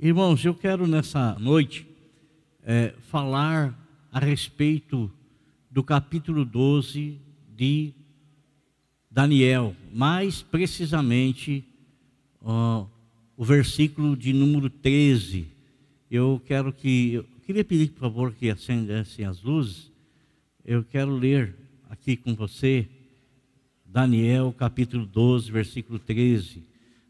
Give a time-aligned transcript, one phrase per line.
[0.00, 1.84] Irmãos, eu quero nessa noite
[2.62, 3.76] é, falar
[4.12, 5.10] a respeito
[5.68, 7.18] do capítulo 12
[7.56, 7.92] de
[9.10, 11.64] Daniel, mais precisamente
[12.40, 12.86] ó,
[13.36, 15.48] o versículo de número 13.
[16.08, 19.90] Eu quero que, eu queria pedir, por favor, que acendessem as luzes.
[20.64, 21.56] Eu quero ler
[21.90, 22.88] aqui com você
[23.84, 26.67] Daniel, capítulo 12, versículo 13.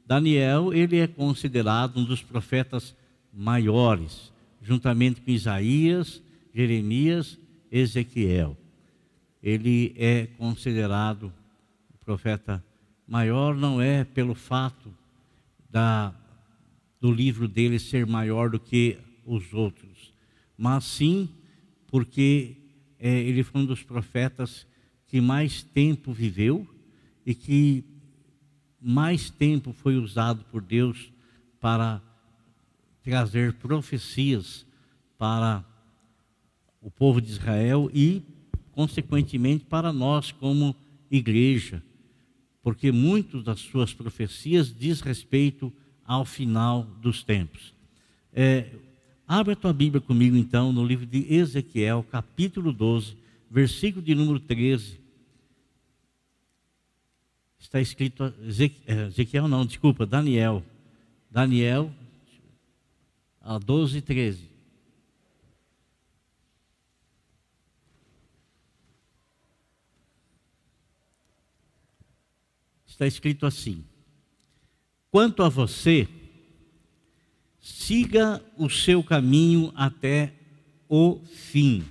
[0.09, 2.97] Daniel, ele é considerado um dos profetas
[3.31, 6.23] maiores, juntamente com Isaías,
[6.55, 7.39] Jeremias,
[7.71, 8.57] Ezequiel.
[9.43, 11.31] Ele é considerado
[11.95, 12.65] o profeta
[13.07, 14.91] maior, não é pelo fato
[15.69, 16.15] da,
[16.99, 18.97] do livro dele ser maior do que
[19.27, 20.15] os outros,
[20.57, 21.29] mas sim
[21.87, 22.57] porque
[22.99, 24.67] é, ele foi um dos profetas
[25.07, 26.67] que mais tempo viveu
[27.27, 27.85] e que
[28.81, 31.11] mais tempo foi usado por Deus
[31.61, 32.01] para
[33.03, 34.67] trazer profecias
[35.17, 35.65] para
[36.81, 38.23] o povo de Israel e,
[38.73, 40.77] consequentemente, para nós como
[41.11, 41.83] igreja,
[42.63, 45.73] porque muitas das suas profecias diz respeito
[46.05, 47.75] ao final dos tempos.
[48.33, 48.71] É,
[49.27, 53.17] abre a tua Bíblia comigo então no livro de Ezequiel, capítulo 12,
[53.51, 55.08] versículo de número 13
[57.69, 58.25] está escrito
[58.87, 60.65] é, Ezequiel não, desculpa, Daniel.
[61.31, 61.93] Daniel
[63.43, 64.49] a 12 e 13.
[72.87, 73.85] Está escrito assim:
[75.11, 76.09] Quanto a você,
[77.61, 80.33] siga o seu caminho até
[80.89, 81.85] o fim.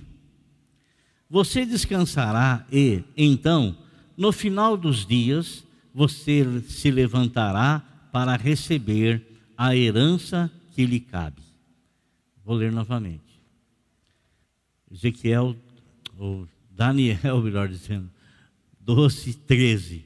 [1.30, 3.78] Você descansará e, então,
[4.16, 5.67] no final dos dias,
[5.98, 7.82] você se levantará
[8.12, 9.20] para receber
[9.56, 11.42] a herança que lhe cabe.
[12.44, 13.42] Vou ler novamente.
[14.88, 15.56] Ezequiel,
[16.16, 18.08] ou Daniel, melhor dizendo,
[18.80, 20.04] 12, 13.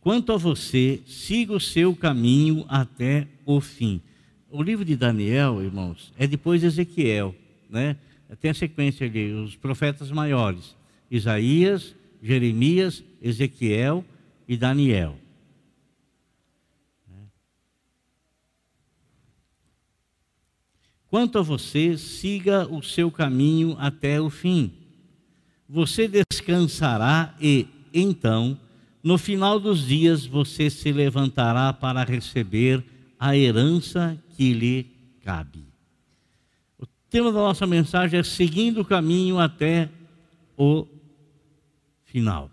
[0.00, 4.00] Quanto a você, siga o seu caminho até o fim.
[4.50, 7.34] O livro de Daniel, irmãos, é depois de Ezequiel,
[7.68, 7.98] né?
[8.40, 10.74] Tem a sequência ali, os profetas maiores,
[11.10, 14.02] Isaías, Jeremias, Ezequiel
[14.48, 15.18] e Daniel.
[21.14, 24.72] Quanto a você, siga o seu caminho até o fim.
[25.68, 28.58] Você descansará e, então,
[29.00, 32.84] no final dos dias, você se levantará para receber
[33.16, 34.90] a herança que lhe
[35.22, 35.64] cabe.
[36.76, 39.88] O tema da nossa mensagem é seguindo o caminho até
[40.58, 40.84] o
[42.06, 42.50] final.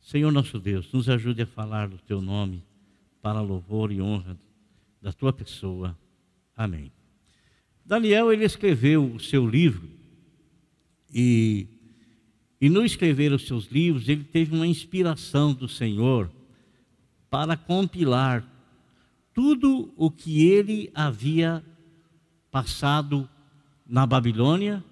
[0.00, 2.64] Senhor nosso Deus, nos ajude a falar do teu nome
[3.22, 4.36] para louvor e honra
[5.00, 5.96] da tua pessoa.
[6.56, 6.97] Amém.
[7.88, 9.88] Daniel ele escreveu o seu livro
[11.12, 11.66] e
[12.60, 16.30] e no escrever os seus livros ele teve uma inspiração do Senhor
[17.30, 18.44] para compilar
[19.32, 21.64] tudo o que ele havia
[22.50, 23.28] passado
[23.86, 24.84] na Babilônia,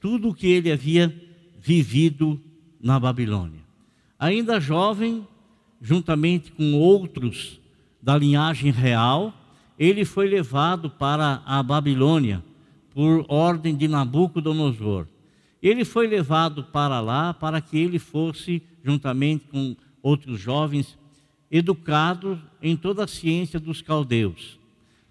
[0.00, 1.14] tudo o que ele havia
[1.58, 2.40] vivido
[2.80, 3.60] na Babilônia.
[4.18, 5.24] Ainda jovem,
[5.80, 7.60] juntamente com outros
[8.02, 9.37] da linhagem real,
[9.78, 12.42] ele foi levado para a Babilônia
[12.90, 15.06] por ordem de Nabucodonosor.
[15.62, 20.98] Ele foi levado para lá para que ele fosse, juntamente com outros jovens,
[21.50, 24.58] educado em toda a ciência dos caldeus,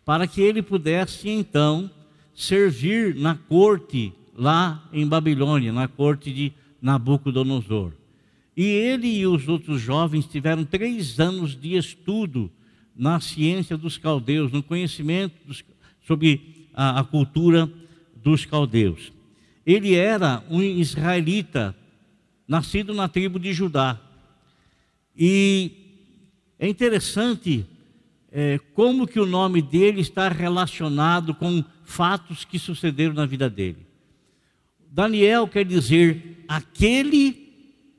[0.03, 1.89] para que ele pudesse então
[2.35, 7.93] servir na corte lá em Babilônia, na corte de Nabucodonosor.
[8.55, 12.51] E ele e os outros jovens tiveram três anos de estudo
[12.97, 15.63] na ciência dos caldeus, no conhecimento dos,
[16.05, 17.71] sobre a, a cultura
[18.15, 19.11] dos caldeus.
[19.65, 21.75] Ele era um israelita,
[22.47, 23.99] nascido na tribo de Judá.
[25.15, 25.71] E
[26.57, 27.65] é interessante
[28.31, 33.85] é, como que o nome dele está relacionado com fatos que sucederam na vida dele.
[34.91, 37.47] Daniel quer dizer aquele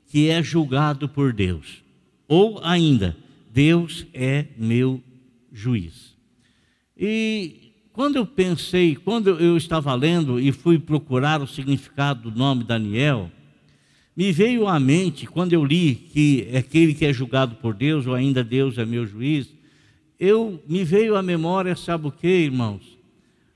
[0.07, 1.83] que é julgado por Deus.
[2.27, 3.15] Ou ainda,
[3.59, 5.03] Deus é meu
[5.51, 6.15] juiz.
[6.97, 12.63] E quando eu pensei, quando eu estava lendo e fui procurar o significado do nome
[12.63, 13.29] Daniel,
[14.15, 18.07] me veio à mente, quando eu li que é aquele que é julgado por Deus,
[18.07, 19.53] ou ainda Deus é meu juiz,
[20.17, 22.97] eu me veio à memória, sabe o que, irmãos?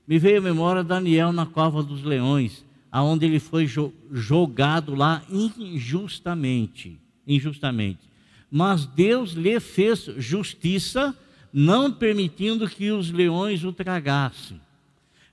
[0.06, 2.62] Me veio à memória Daniel na cova dos leões
[2.92, 3.66] aonde ele foi
[4.12, 8.13] jogado lá injustamente, injustamente.
[8.56, 11.12] Mas Deus lhe fez justiça,
[11.52, 14.60] não permitindo que os leões o tragassem.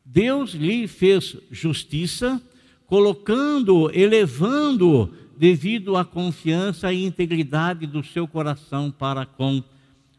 [0.04, 2.42] Deus lhe fez justiça,
[2.88, 9.64] colocando-o, elevando-o, devido à confiança e integridade do seu coração para com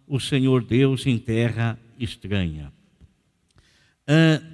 [0.06, 2.72] o Senhor Deus em terra estranha.
[4.08, 4.46] Uh,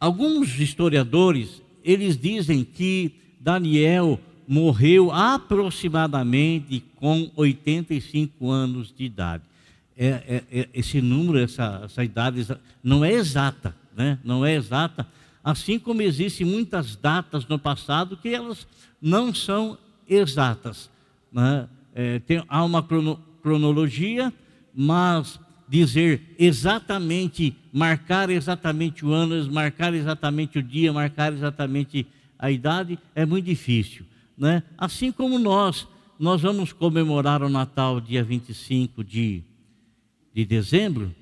[0.00, 4.18] alguns historiadores eles dizem que Daniel
[4.48, 9.44] morreu aproximadamente com 85 anos de idade.
[9.94, 12.46] É, é, é, esse número, essa, essa idade
[12.82, 14.18] não é exata, né?
[14.24, 15.06] não é exata,
[15.44, 18.66] assim como existem muitas datas no passado que elas
[19.02, 19.76] não são
[20.08, 20.88] exatas.
[21.30, 21.68] Né?
[21.94, 24.32] É, tem, há uma crono, cronologia,
[24.74, 32.06] mas dizer exatamente, marcar exatamente o ano, marcar exatamente o dia, marcar exatamente
[32.38, 34.06] a idade, é muito difícil.
[34.38, 34.62] Né?
[34.76, 35.86] Assim como nós,
[36.18, 39.42] nós vamos comemorar o Natal dia 25 de,
[40.32, 41.12] de dezembro,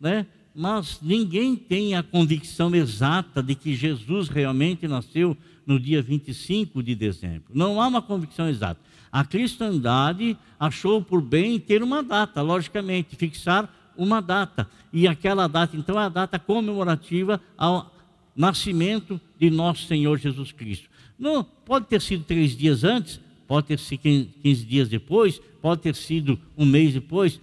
[0.00, 0.26] né?
[0.54, 6.94] mas ninguém tem a convicção exata de que Jesus realmente nasceu no dia 25 de
[6.94, 7.52] dezembro.
[7.54, 8.80] Não há uma convicção exata.
[9.10, 14.68] A cristandade achou por bem ter uma data, logicamente, fixar uma data.
[14.92, 17.94] E aquela data, então, é a data comemorativa ao
[18.34, 20.88] nascimento de nosso Senhor Jesus Cristo.
[21.18, 25.94] Não, pode ter sido três dias antes, pode ter sido 15 dias depois, pode ter
[25.94, 27.40] sido um mês depois.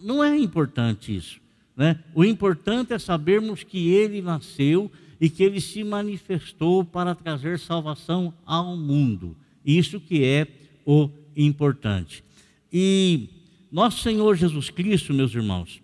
[0.00, 1.40] Não é importante isso.
[1.76, 1.98] Né?
[2.14, 4.90] O importante é sabermos que ele nasceu
[5.20, 9.36] e que ele se manifestou para trazer salvação ao mundo.
[9.64, 10.46] Isso que é
[10.86, 12.24] o importante.
[12.72, 13.28] E
[13.70, 15.82] nosso Senhor Jesus Cristo, meus irmãos,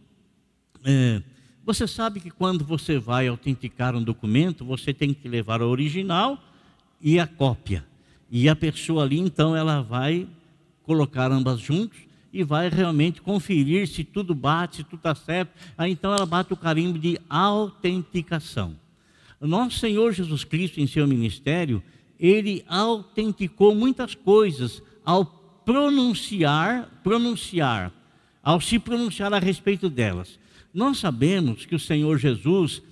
[0.85, 1.23] é,
[1.65, 6.43] você sabe que quando você vai autenticar um documento, você tem que levar o original
[7.01, 7.85] e a cópia.
[8.31, 10.27] E a pessoa ali, então, ela vai
[10.83, 11.99] colocar ambas juntos
[12.33, 15.51] e vai realmente conferir se tudo bate, se tudo está certo.
[15.77, 18.77] Aí então ela bate o carimbo de autenticação.
[19.41, 21.83] Nosso Senhor Jesus Cristo, em seu ministério,
[22.19, 25.25] ele autenticou muitas coisas ao
[25.65, 27.93] pronunciar, pronunciar,
[28.43, 30.39] ao se pronunciar a respeito delas.
[30.73, 32.83] Nós sabemos que o Senhor Jesus,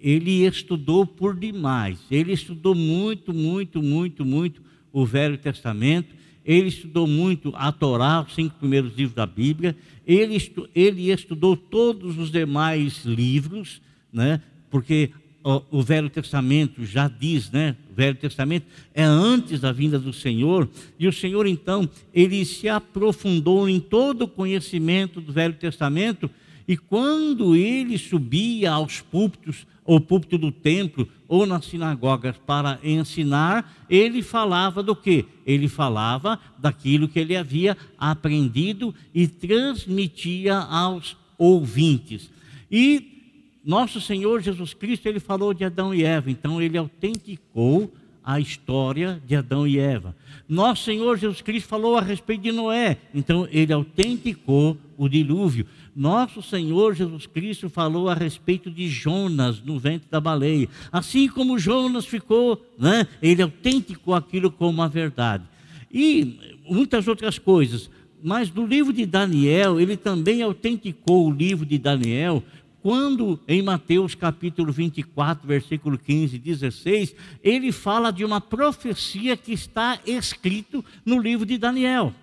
[0.00, 1.98] ele estudou por demais.
[2.10, 4.62] Ele estudou muito, muito, muito, muito
[4.92, 6.14] o Velho Testamento.
[6.44, 9.76] Ele estudou muito a Torá, os cinco primeiros livros da Bíblia.
[10.06, 13.82] Ele, estu, ele estudou todos os demais livros,
[14.12, 14.40] né?
[14.70, 15.10] porque
[15.42, 17.76] o, o Velho Testamento já diz, né?
[17.90, 20.68] O Velho Testamento é antes da vinda do Senhor,
[20.98, 26.30] e o Senhor então, ele se aprofundou em todo o conhecimento do Velho Testamento,
[26.70, 33.84] e quando ele subia aos púlpitos, ou púlpito do templo, ou nas sinagogas para ensinar,
[33.90, 35.24] ele falava do que?
[35.44, 42.30] Ele falava daquilo que ele havia aprendido e transmitia aos ouvintes.
[42.70, 47.92] E nosso Senhor Jesus Cristo, ele falou de Adão e Eva, então ele autenticou
[48.22, 50.14] a história de Adão e Eva.
[50.48, 55.66] Nosso Senhor Jesus Cristo falou a respeito de Noé, então ele autenticou o dilúvio.
[55.94, 60.68] Nosso Senhor Jesus Cristo falou a respeito de Jonas no ventre da baleia.
[60.92, 65.44] Assim como Jonas ficou, né, ele autenticou aquilo como a verdade.
[65.92, 67.90] E muitas outras coisas.
[68.22, 72.42] Mas no livro de Daniel, ele também autenticou o livro de Daniel,
[72.82, 79.52] quando em Mateus capítulo 24, versículo 15 e 16, ele fala de uma profecia que
[79.52, 82.14] está escrito no livro de Daniel.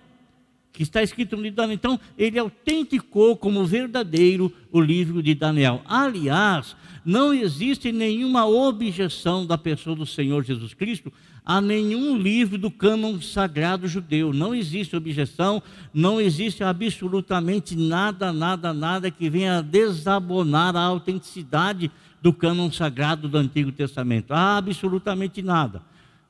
[0.78, 1.74] Que está escrito no livro de Daniel.
[1.74, 5.82] Então, ele autenticou como verdadeiro o livro de Daniel.
[5.84, 11.12] Aliás, não existe nenhuma objeção da pessoa do Senhor Jesus Cristo
[11.44, 14.32] a nenhum livro do cânon sagrado judeu.
[14.32, 15.60] Não existe objeção,
[15.92, 21.90] não existe absolutamente nada, nada, nada que venha desabonar a autenticidade
[22.22, 24.32] do cânon sagrado do Antigo Testamento.
[24.32, 25.82] Absolutamente nada.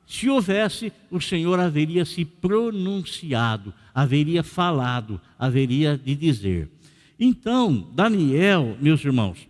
[0.09, 6.71] Se houvesse, o Senhor haveria se pronunciado, haveria falado, haveria de dizer.
[7.21, 9.47] Então, Daniel, meus irmãos,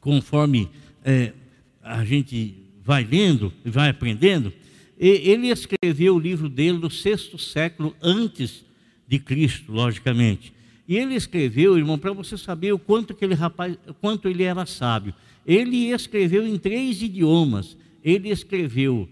[0.00, 0.70] conforme
[1.04, 1.34] é,
[1.82, 4.50] a gente vai lendo e vai aprendendo,
[4.98, 8.64] ele escreveu o livro dele no sexto século antes
[9.06, 10.54] de Cristo, logicamente.
[10.88, 15.14] E ele escreveu, irmão, para você saber o quanto aquele rapaz, quanto ele era sábio.
[15.46, 17.76] Ele escreveu em três idiomas.
[18.02, 19.08] Ele escreveu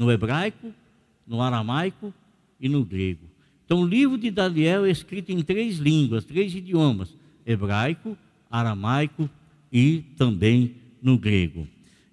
[0.00, 0.72] no hebraico,
[1.26, 2.10] no aramaico
[2.58, 3.26] e no grego.
[3.66, 7.14] Então, o livro de Daniel é escrito em três línguas, três idiomas:
[7.44, 8.16] hebraico,
[8.50, 9.28] aramaico
[9.70, 11.68] e também no grego.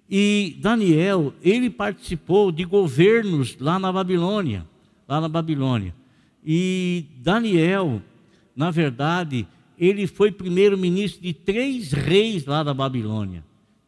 [0.08, 4.66] E Daniel, ele participou de governos lá na Babilônia,
[5.08, 5.94] lá na Babilônia.
[6.44, 8.02] E Daniel,
[8.54, 9.46] na verdade,
[9.78, 13.42] ele foi primeiro-ministro de três reis lá da Babilônia.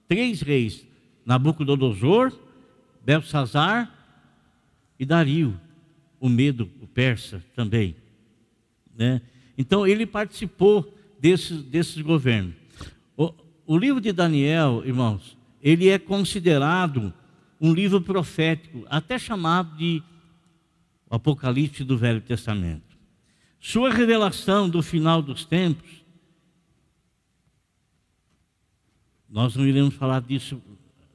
[0.08, 0.86] Três reis:
[1.24, 2.32] Nabucodonosor,
[3.02, 3.92] Belsazar
[4.98, 5.58] e Dario,
[6.18, 7.96] o medo, o persa também.
[8.94, 9.22] Né?
[9.56, 12.54] Então ele participou desses, desses governos.
[13.16, 13.32] O,
[13.66, 17.12] o livro de Daniel, irmãos, ele é considerado
[17.60, 20.02] um livro profético, até chamado de
[21.10, 22.96] Apocalipse do Velho Testamento.
[23.58, 26.02] Sua revelação do final dos tempos,
[29.28, 30.62] nós não iremos falar disso,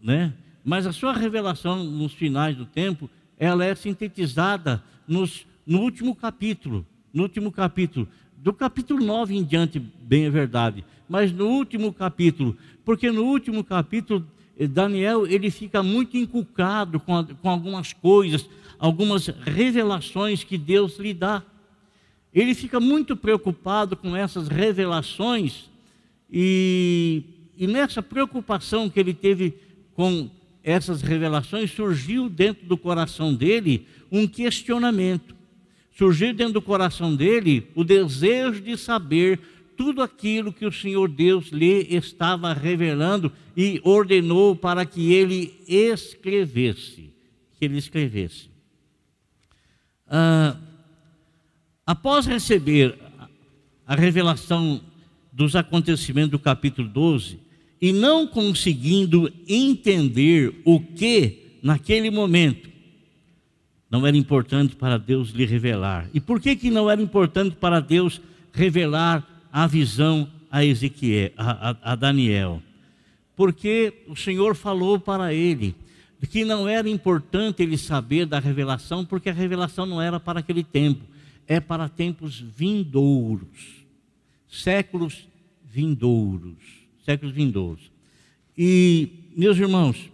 [0.01, 0.34] né?
[0.65, 3.07] Mas a sua revelação nos finais do tempo,
[3.38, 9.79] ela é sintetizada nos, no último capítulo, no último capítulo, do capítulo 9 em diante,
[9.79, 14.25] bem é verdade, mas no último capítulo, porque no último capítulo
[14.57, 20.98] eh, Daniel ele fica muito inculcado com, a, com algumas coisas, algumas revelações que Deus
[20.98, 21.43] lhe dá.
[22.34, 25.69] Ele fica muito preocupado com essas revelações
[26.29, 27.24] e,
[27.55, 29.53] e nessa preocupação que ele teve
[29.93, 30.29] com
[30.65, 35.36] essas revelações, surgiu dentro do coração dele um questionamento.
[35.98, 39.39] Surgiu dentro do coração dele o desejo de saber
[39.77, 47.13] tudo aquilo que o Senhor Deus lhe estava revelando e ordenou para que ele escrevesse.
[47.57, 48.50] Que ele escrevesse.
[50.07, 50.57] Ah,
[51.88, 52.98] Após receber
[53.86, 54.81] a revelação
[55.31, 57.39] dos acontecimentos do capítulo 12
[57.86, 62.68] e não conseguindo entender o que naquele momento
[63.92, 66.10] não era importante para Deus lhe revelar.
[66.12, 68.20] E por que que não era importante para Deus
[68.51, 72.60] revelar a visão a Ezequiel, a, a, a Daniel?
[73.36, 75.75] Porque o Senhor falou para ele
[76.32, 80.63] que não era importante ele saber da revelação, porque a revelação não era para aquele
[80.63, 81.06] tempo
[81.48, 83.86] é para tempos vindouros,
[84.50, 85.27] séculos
[85.63, 86.75] vindouros,
[87.06, 87.92] séculos vindouros.
[88.58, 90.10] E, meus irmãos,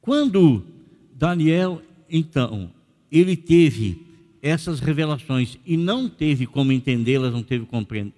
[0.00, 0.64] quando
[1.14, 2.70] Daniel, então,
[3.10, 4.02] ele teve
[4.40, 7.66] essas revelações e não teve como entendê-las, não teve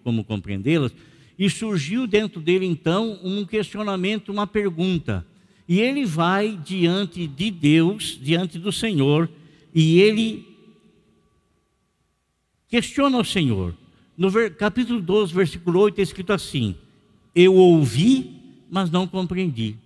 [0.03, 0.93] como compreendê-las,
[1.39, 5.27] e surgiu dentro dele então um questionamento, uma pergunta.
[5.69, 9.29] E ele vai diante de Deus, diante do Senhor,
[9.75, 10.57] e ele
[12.69, 13.75] Questiona o Senhor.
[14.17, 16.75] No capítulo 12, versículo 8, é escrito assim:
[17.37, 18.41] Eu ouvi,
[18.71, 19.77] mas não compreendi.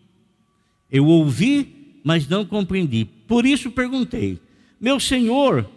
[0.89, 3.05] Eu ouvi, mas não compreendi.
[3.27, 4.39] Por isso perguntei:
[4.81, 5.69] Meu Senhor,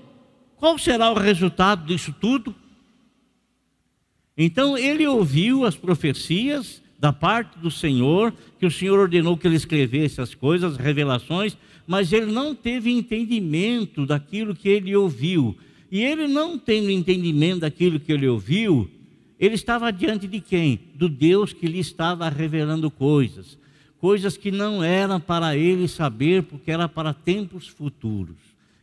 [0.57, 2.55] qual será o resultado disso tudo?
[4.37, 9.55] Então ele ouviu as profecias da parte do Senhor, que o Senhor ordenou que ele
[9.55, 15.57] escrevesse as coisas, as revelações, mas ele não teve entendimento daquilo que ele ouviu.
[15.91, 18.89] E ele não tendo entendimento daquilo que ele ouviu,
[19.45, 20.79] ele estava diante de quem?
[20.95, 23.57] Do Deus que lhe estava revelando coisas,
[23.99, 28.37] coisas que não eram para ele saber, porque era para tempos futuros.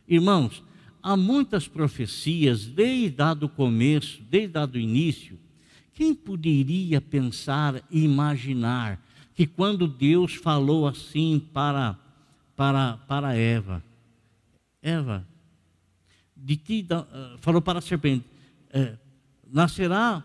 [0.07, 0.63] Irmãos,
[1.01, 5.39] há muitas profecias desde o começo, desde o início.
[5.95, 9.03] Quem poderia pensar e imaginar
[9.33, 11.97] que quando Deus falou assim para
[12.55, 13.83] para para Eva,
[14.79, 15.25] Eva,
[16.37, 18.25] de ti, eh, falou para a serpente:
[18.69, 18.95] é,
[19.51, 20.23] nascerá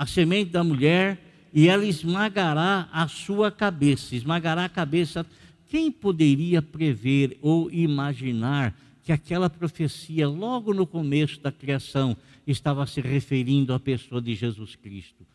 [0.00, 1.18] a semente da mulher
[1.52, 5.26] e ela esmagará a sua cabeça, esmagará a cabeça.
[5.68, 12.16] Quem poderia prever ou imaginar que aquela profecia, logo no começo da criação,
[12.46, 15.26] estava se referindo à pessoa de Jesus Cristo?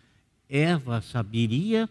[0.49, 1.87] Eva saberia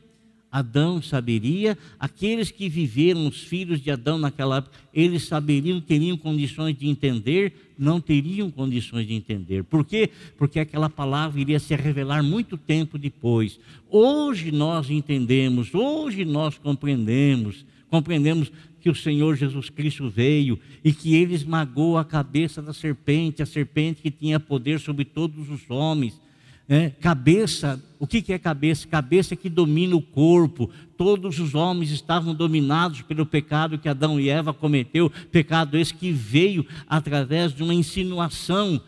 [0.55, 6.79] Adão saberia, aqueles que viveram, os filhos de Adão naquela época, eles saberiam, teriam condições
[6.79, 9.65] de entender, não teriam condições de entender.
[9.65, 10.09] Por quê?
[10.39, 13.59] Porque aquela palavra iria se revelar muito tempo depois.
[13.91, 21.17] Hoje nós entendemos, hoje nós compreendemos, compreendemos que o Senhor Jesus Cristo veio e que
[21.17, 26.23] ele esmagou a cabeça da serpente, a serpente que tinha poder sobre todos os homens
[26.69, 28.87] é, cabeça, o que, que é cabeça?
[28.89, 30.71] Cabeça que domina o corpo.
[30.97, 36.11] Todos os homens estavam dominados pelo pecado que Adão e Eva cometeu, pecado esse que
[36.11, 38.81] veio através de uma insinuação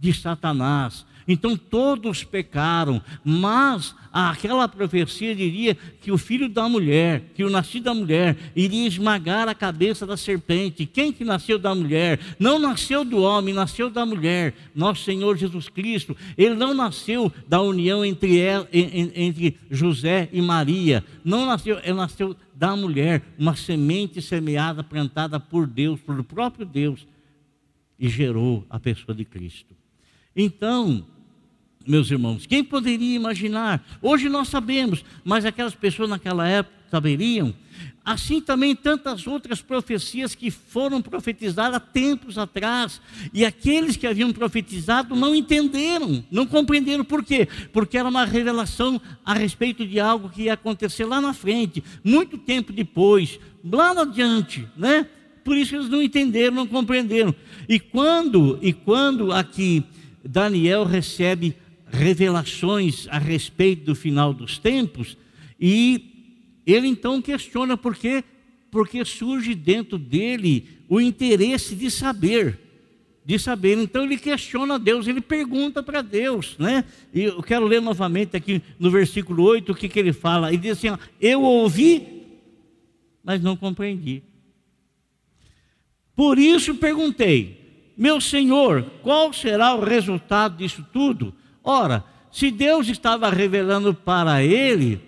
[0.00, 1.05] de Satanás.
[1.28, 7.84] Então todos pecaram, mas aquela profecia diria que o filho da mulher, que o nascido
[7.84, 10.86] da mulher, iria esmagar a cabeça da serpente.
[10.86, 12.20] Quem que nasceu da mulher?
[12.38, 14.54] Não nasceu do homem, nasceu da mulher.
[14.74, 16.16] Nosso Senhor Jesus Cristo.
[16.38, 21.04] Ele não nasceu da união entre, ela, entre José e Maria.
[21.24, 27.06] Não nasceu, ele nasceu da mulher, uma semente semeada, plantada por Deus, pelo próprio Deus,
[27.98, 29.74] e gerou a pessoa de Cristo.
[30.34, 31.04] Então,
[31.86, 32.46] meus irmãos.
[32.46, 33.84] Quem poderia imaginar?
[34.02, 37.54] Hoje nós sabemos, mas aquelas pessoas naquela época saberiam.
[38.04, 43.00] Assim também tantas outras profecias que foram profetizadas há tempos atrás,
[43.34, 47.48] e aqueles que haviam profetizado não entenderam, não compreenderam por quê?
[47.72, 52.38] Porque era uma revelação a respeito de algo que ia acontecer lá na frente, muito
[52.38, 55.08] tempo depois, lá adiante, né?
[55.44, 57.34] Por isso eles não entenderam, não compreenderam.
[57.68, 59.82] E quando, e quando aqui
[60.24, 65.16] Daniel recebe revelações a respeito do final dos tempos,
[65.60, 68.24] e ele então questiona por quê?
[68.70, 72.58] Porque surge dentro dele o interesse de saber,
[73.24, 73.78] de saber.
[73.78, 76.84] Então ele questiona Deus, ele pergunta para Deus, né?
[77.14, 80.48] E eu quero ler novamente aqui no versículo 8 o que, que ele fala.
[80.48, 82.24] Ele diz assim: ó, Eu ouvi,
[83.22, 84.22] mas não compreendi.
[86.14, 91.34] Por isso perguntei, meu Senhor, qual será o resultado disso tudo?
[91.68, 95.00] Ora, se Deus estava revelando para ele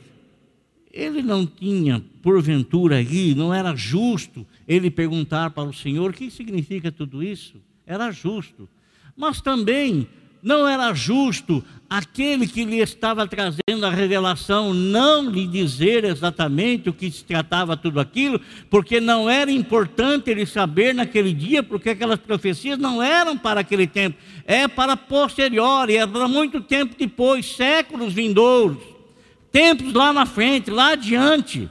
[0.98, 6.28] ele não tinha, porventura, aí, não era justo ele perguntar para o Senhor o que
[6.28, 7.54] significa tudo isso?
[7.86, 8.68] Era justo.
[9.16, 10.08] Mas também
[10.42, 16.92] não era justo aquele que lhe estava trazendo a revelação não lhe dizer exatamente o
[16.92, 22.18] que se tratava tudo aquilo, porque não era importante ele saber naquele dia, porque aquelas
[22.18, 28.12] profecias não eram para aquele tempo, é para posterior, é para muito tempo depois, séculos
[28.12, 28.99] vindouros
[29.50, 31.68] tempos lá na frente, lá adiante.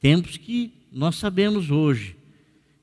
[0.00, 2.16] Tempos que nós sabemos hoje.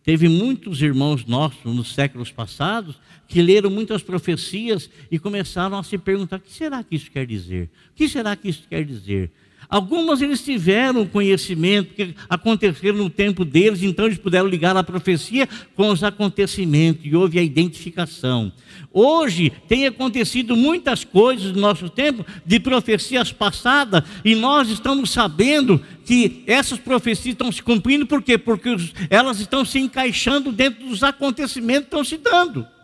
[0.03, 2.95] Teve muitos irmãos nossos nos séculos passados
[3.27, 7.25] que leram muitas profecias e começaram a se perguntar: o que será que isso quer
[7.25, 7.69] dizer?
[7.91, 9.31] O que será que isso quer dizer?
[9.67, 15.47] Algumas eles tiveram conhecimento que aconteceram no tempo deles, então eles puderam ligar a profecia
[15.75, 18.51] com os acontecimentos e houve a identificação.
[18.93, 25.81] Hoje tem acontecido muitas coisas no nosso tempo de profecias passadas e nós estamos sabendo
[26.05, 28.37] que essas profecias estão se cumprindo, por quê?
[28.37, 28.75] Porque
[29.09, 32.74] elas estão se encaixando dentro dos acontecimentos que estão se dando.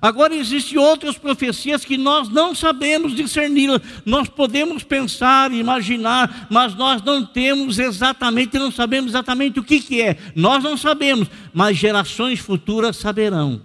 [0.00, 3.70] Agora existem outras profecias que nós não sabemos discernir.
[4.04, 10.02] Nós podemos pensar, imaginar, mas nós não temos exatamente, não sabemos exatamente o que, que
[10.02, 10.18] é.
[10.34, 13.64] Nós não sabemos, mas gerações futuras saberão.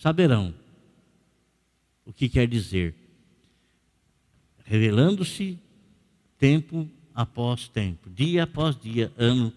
[0.00, 0.54] Saberão
[2.04, 2.94] o que quer dizer.
[4.64, 5.58] Revelando-se
[6.38, 9.52] tempo após tempo, dia após dia, ano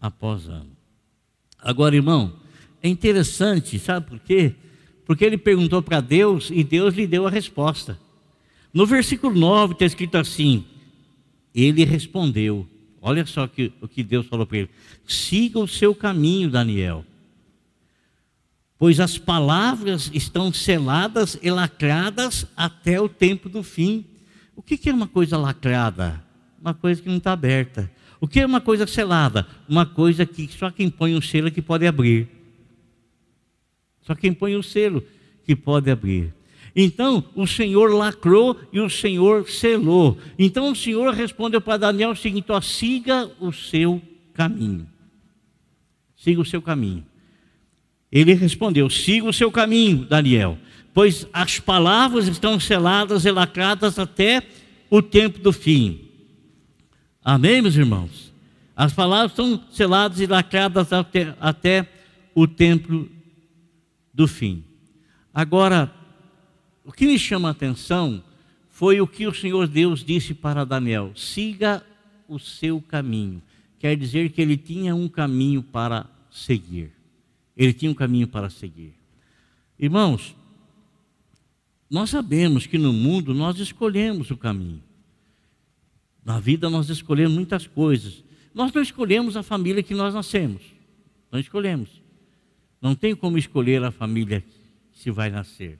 [0.00, 0.76] após ano.
[1.58, 2.32] Agora, irmão,
[2.82, 4.54] é interessante, sabe por quê?
[5.10, 7.98] Porque ele perguntou para Deus e Deus lhe deu a resposta.
[8.72, 10.64] No versículo 9 está escrito assim:
[11.52, 12.64] Ele respondeu.
[13.02, 14.70] Olha só que, o que Deus falou para ele:
[15.04, 17.04] Siga o seu caminho, Daniel,
[18.78, 24.04] pois as palavras estão seladas e lacradas até o tempo do fim.
[24.54, 26.22] O que, que é uma coisa lacrada?
[26.60, 27.90] Uma coisa que não está aberta.
[28.20, 29.44] O que é uma coisa selada?
[29.68, 32.39] Uma coisa que só quem põe um selo é que pode abrir.
[34.02, 35.02] Só quem põe o selo
[35.44, 36.32] que pode abrir.
[36.74, 40.18] Então o Senhor lacrou e o Senhor selou.
[40.38, 44.00] Então o Senhor respondeu para Daniel o seguinte: ó, siga o seu
[44.34, 44.86] caminho.
[46.16, 47.04] Siga o seu caminho.
[48.10, 50.58] Ele respondeu: siga o seu caminho, Daniel,
[50.94, 54.42] pois as palavras estão seladas e lacradas até
[54.88, 56.00] o tempo do fim.
[57.24, 58.32] Amém, meus irmãos?
[58.74, 61.86] As palavras estão seladas e lacradas até, até
[62.34, 63.08] o tempo
[64.12, 64.64] do fim.
[65.32, 65.94] Agora,
[66.84, 68.22] o que me chama a atenção
[68.68, 71.84] foi o que o Senhor Deus disse para Daniel: siga
[72.28, 73.42] o seu caminho.
[73.78, 76.92] Quer dizer que ele tinha um caminho para seguir.
[77.56, 78.94] Ele tinha um caminho para seguir.
[79.78, 80.36] Irmãos,
[81.90, 84.82] nós sabemos que no mundo nós escolhemos o caminho.
[86.24, 88.22] Na vida nós escolhemos muitas coisas.
[88.54, 90.62] Nós não escolhemos a família que nós nascemos.
[91.32, 91.99] Não escolhemos.
[92.80, 94.40] Não tem como escolher a família
[94.92, 95.78] que se vai nascer,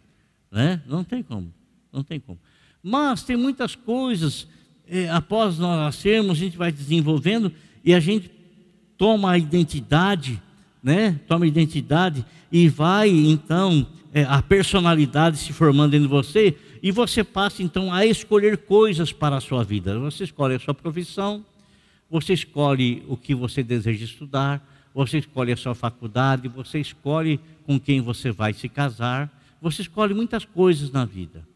[0.50, 0.82] né?
[0.86, 1.52] Não tem como,
[1.92, 2.38] não tem como.
[2.82, 4.46] Mas tem muitas coisas,
[4.86, 7.52] é, após nós nascermos, a gente vai desenvolvendo
[7.84, 8.30] e a gente
[8.96, 10.40] toma a identidade,
[10.82, 11.18] né?
[11.26, 16.90] Toma a identidade e vai então é, a personalidade se formando dentro de você e
[16.90, 19.98] você passa então a escolher coisas para a sua vida.
[19.98, 21.44] Você escolhe a sua profissão,
[22.10, 27.78] você escolhe o que você deseja estudar, você escolhe a sua faculdade, você escolhe com
[27.78, 31.46] quem você vai se casar, você escolhe muitas coisas na vida.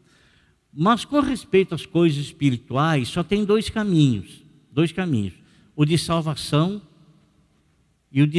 [0.73, 4.42] Mas com respeito às coisas espirituais, só tem dois caminhos,
[4.73, 5.35] dois caminhos:
[5.77, 6.83] o de salvação
[8.11, 8.31] e o,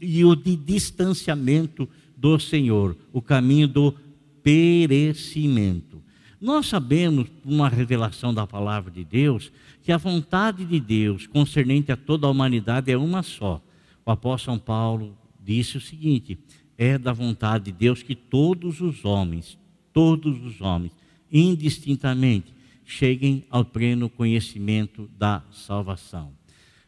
[0.00, 3.94] e o de distanciamento do Senhor, o caminho do
[4.42, 6.02] perecimento.
[6.40, 9.50] Nós sabemos, por uma revelação da palavra de Deus,
[9.82, 13.60] que a vontade de Deus concernente a toda a humanidade é uma só.
[14.08, 16.38] O apóstolo São Paulo disse o seguinte:
[16.78, 19.58] é da vontade de Deus que todos os homens,
[19.92, 20.92] todos os homens,
[21.30, 22.54] indistintamente,
[22.86, 26.32] cheguem ao pleno conhecimento da salvação.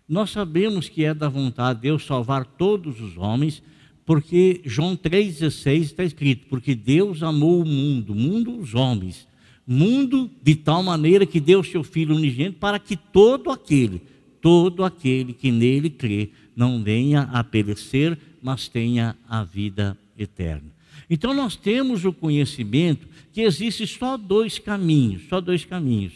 [0.08, 3.62] Nós sabemos que é da vontade de Deus salvar todos os homens,
[4.06, 9.28] porque João 3,16 está escrito: porque Deus amou o mundo, mundo, os homens,
[9.66, 14.00] mundo de tal maneira que deu seu Filho unigênito para que todo aquele,
[14.40, 16.30] todo aquele que nele crê,
[16.60, 20.70] não venha a perecer, mas tenha a vida eterna.
[21.08, 26.12] Então nós temos o conhecimento que existe só dois caminhos, só dois caminhos: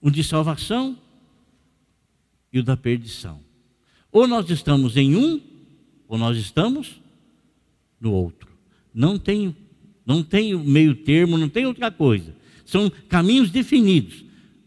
[0.00, 0.98] o de salvação
[2.52, 3.38] e o da perdição.
[4.10, 5.40] Ou nós estamos em um,
[6.08, 7.00] ou nós estamos
[8.00, 8.50] no outro.
[8.92, 9.54] Não tem,
[10.04, 12.34] não tem meio termo, não tem outra coisa.
[12.66, 14.24] São caminhos definidos.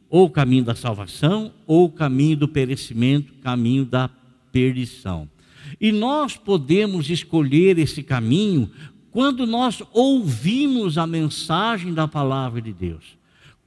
[0.10, 4.10] Ou o caminho da salvação, ou o caminho do perecimento, caminho da
[4.58, 5.30] perdição.
[5.80, 8.72] E nós podemos escolher esse caminho
[9.12, 13.16] quando nós ouvimos a mensagem da palavra de Deus.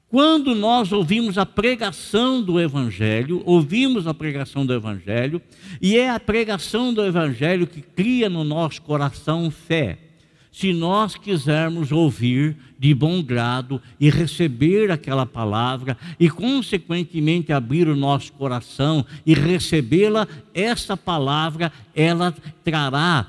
[0.09, 5.41] Quando nós ouvimos a pregação do Evangelho, ouvimos a pregação do Evangelho,
[5.81, 10.10] e é a pregação do Evangelho que cria no nosso coração fé
[10.51, 17.97] se nós quisermos ouvir de bom grado e receber aquela palavra e, consequentemente, abrir o
[17.97, 22.35] nosso coração e recebê-la, essa palavra ela
[22.65, 23.27] trará,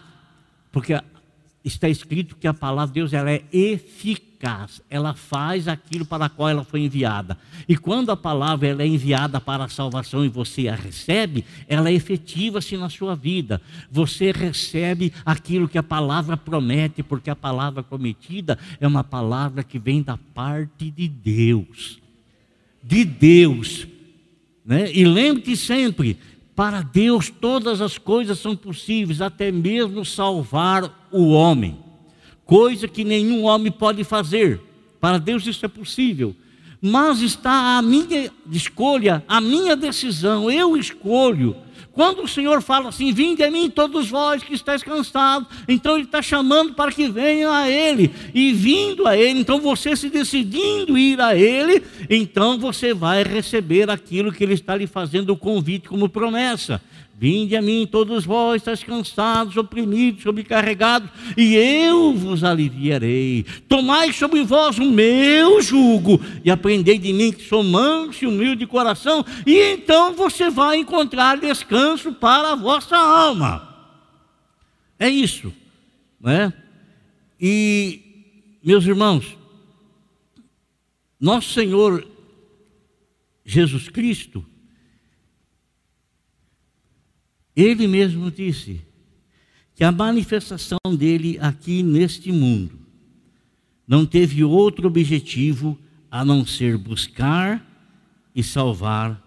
[0.72, 1.00] porque
[1.64, 6.50] está escrito que a palavra de Deus ela é eficaz, ela faz aquilo para qual
[6.50, 7.38] ela foi enviada.
[7.68, 11.90] E quando a palavra ela é enviada para a salvação e você a recebe, ela
[11.90, 13.62] é efetiva-se na sua vida.
[13.92, 19.78] Você recebe aquilo que a palavra promete, porque a palavra prometida é uma palavra que
[19.78, 22.00] vem da parte de Deus.
[22.84, 23.88] De Deus.
[24.66, 24.92] Né?
[24.92, 26.18] E lembre-te sempre,
[26.56, 31.78] para Deus todas as coisas são possíveis, até mesmo salvar o homem,
[32.46, 34.62] coisa que nenhum homem pode fazer.
[35.00, 36.36] Para Deus isso é possível.
[36.82, 41.56] Mas está a minha escolha, a minha decisão, eu escolho
[41.92, 46.06] quando o Senhor fala assim, vinde a mim todos vós que estáis cansados, então Ele
[46.06, 50.98] está chamando para que venham a Ele, e vindo a Ele, então você se decidindo
[50.98, 55.90] ir a Ele, então você vai receber aquilo que Ele está lhe fazendo o convite
[55.90, 56.82] como promessa.
[57.22, 61.08] Vinde a mim, todos vós estáis cansados, oprimidos, sobrecarregados,
[61.38, 63.46] e eu vos aliviarei.
[63.70, 68.62] Tomai sobre vós o meu jugo, e aprendei de mim que sou manso e humilde
[68.62, 73.70] de coração, e então você vai encontrar descanso para a vossa alma.
[74.98, 75.54] É isso,
[76.20, 76.52] não é?
[77.40, 78.02] E,
[78.64, 79.38] meus irmãos,
[81.20, 82.04] nosso Senhor
[83.46, 84.44] Jesus Cristo,
[87.56, 88.82] Ele mesmo disse
[89.76, 92.80] que a manifestação dele aqui neste mundo
[93.88, 95.78] não teve outro objetivo
[96.10, 97.66] a não ser buscar
[98.34, 99.22] e salvar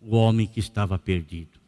[0.00, 1.58] o homem que estava perdido.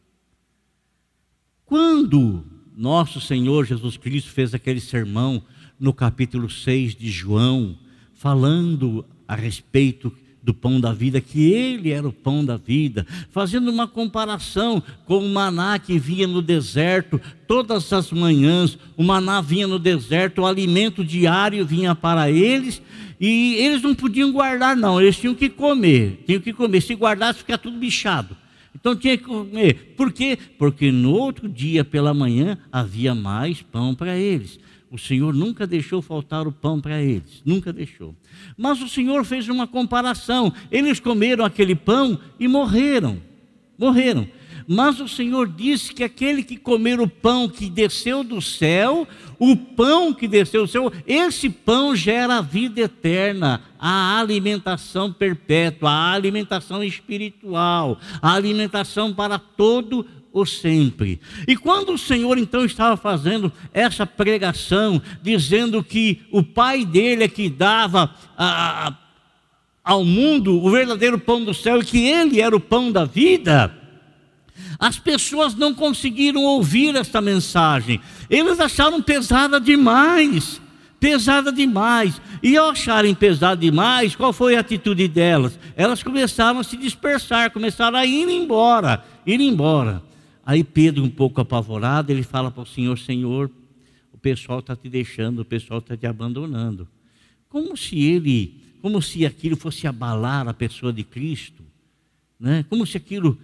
[1.64, 2.44] Quando
[2.76, 5.42] nosso Senhor Jesus Cristo fez aquele sermão
[5.78, 7.78] no capítulo 6 de João,
[8.14, 13.70] falando a respeito do pão da vida, que ele era o pão da vida, fazendo
[13.70, 19.66] uma comparação com o maná que vinha no deserto todas as manhãs, o maná vinha
[19.66, 22.82] no deserto, o alimento diário vinha para eles,
[23.20, 27.38] e eles não podiam guardar, não, eles tinham que comer, tinham que comer, se guardasse,
[27.38, 28.36] ficar tudo bichado.
[28.74, 29.94] Então tinha que comer.
[29.96, 30.36] Por quê?
[30.58, 34.58] Porque no outro dia pela manhã havia mais pão para eles.
[34.92, 38.14] O Senhor nunca deixou faltar o pão para eles, nunca deixou.
[38.58, 40.52] Mas o Senhor fez uma comparação.
[40.70, 43.16] Eles comeram aquele pão e morreram.
[43.78, 44.28] Morreram.
[44.68, 49.56] Mas o Senhor disse que aquele que comer o pão que desceu do céu, o
[49.56, 56.12] pão que desceu do céu, esse pão gera a vida eterna, a alimentação perpétua, a
[56.12, 61.20] alimentação espiritual, a alimentação para todo o sempre.
[61.46, 67.28] E quando o Senhor então estava fazendo essa pregação, dizendo que o Pai dele é
[67.28, 68.94] que dava a, a,
[69.84, 73.78] ao mundo o verdadeiro pão do céu e que ele era o pão da vida,
[74.78, 78.00] as pessoas não conseguiram ouvir esta mensagem.
[78.28, 80.60] Eles acharam pesada demais.
[80.98, 82.20] Pesada demais.
[82.42, 85.58] E ao acharem pesada demais, qual foi a atitude delas?
[85.76, 90.02] Elas começaram a se dispersar, começaram a ir embora, ir embora.
[90.44, 93.50] Aí Pedro, um pouco apavorado, ele fala para o Senhor: Senhor,
[94.12, 96.88] o pessoal está te deixando, o pessoal está te abandonando.
[97.48, 101.62] Como se ele como se aquilo fosse abalar a pessoa de Cristo,
[102.38, 102.64] né?
[102.68, 103.38] como se aquilo.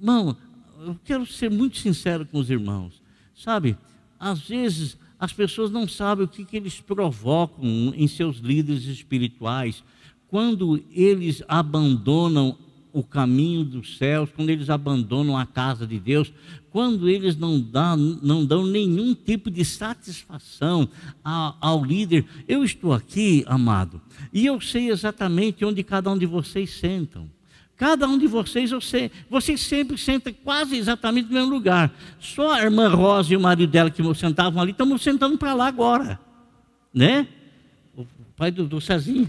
[0.00, 0.34] Irmão,
[0.80, 3.02] eu quero ser muito sincero com os irmãos,
[3.36, 3.76] sabe?
[4.18, 9.84] Às vezes as pessoas não sabem o que, que eles provocam em seus líderes espirituais
[10.28, 12.56] quando eles abandonam
[12.94, 16.32] o caminho dos céus, quando eles abandonam a casa de Deus,
[16.70, 20.88] quando eles não dão, não dão nenhum tipo de satisfação
[21.60, 22.24] ao, líder.
[22.46, 24.00] Eu estou aqui, amado,
[24.32, 27.28] e eu sei exatamente onde cada um de vocês sentam.
[27.76, 31.92] Cada um de vocês, eu sei, vocês sempre sentam quase exatamente no mesmo lugar.
[32.20, 35.66] Só a irmã Rosa e o marido dela que sentavam ali, estamos sentando para lá
[35.66, 36.20] agora.
[36.94, 37.26] Né?
[37.96, 39.28] O pai do, do Cezinho.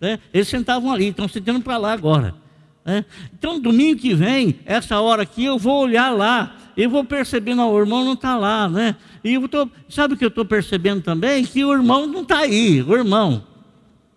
[0.00, 0.18] Né?
[0.32, 2.47] Eles sentavam ali, estão sentando para lá agora.
[2.88, 3.04] Né?
[3.38, 6.56] Então, domingo que vem, essa hora aqui, eu vou olhar lá.
[6.74, 8.96] Eu vou percebendo, o irmão não está lá, né?
[9.22, 11.44] E eu tô, sabe o que eu estou percebendo também?
[11.44, 13.44] Que o irmão não está aí, o irmão.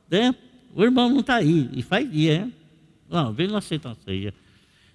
[0.09, 0.33] Né?
[0.73, 1.69] O irmão não está aí.
[1.73, 2.51] E faz dia, né?
[3.09, 4.33] Não, vem não aceita a ceia.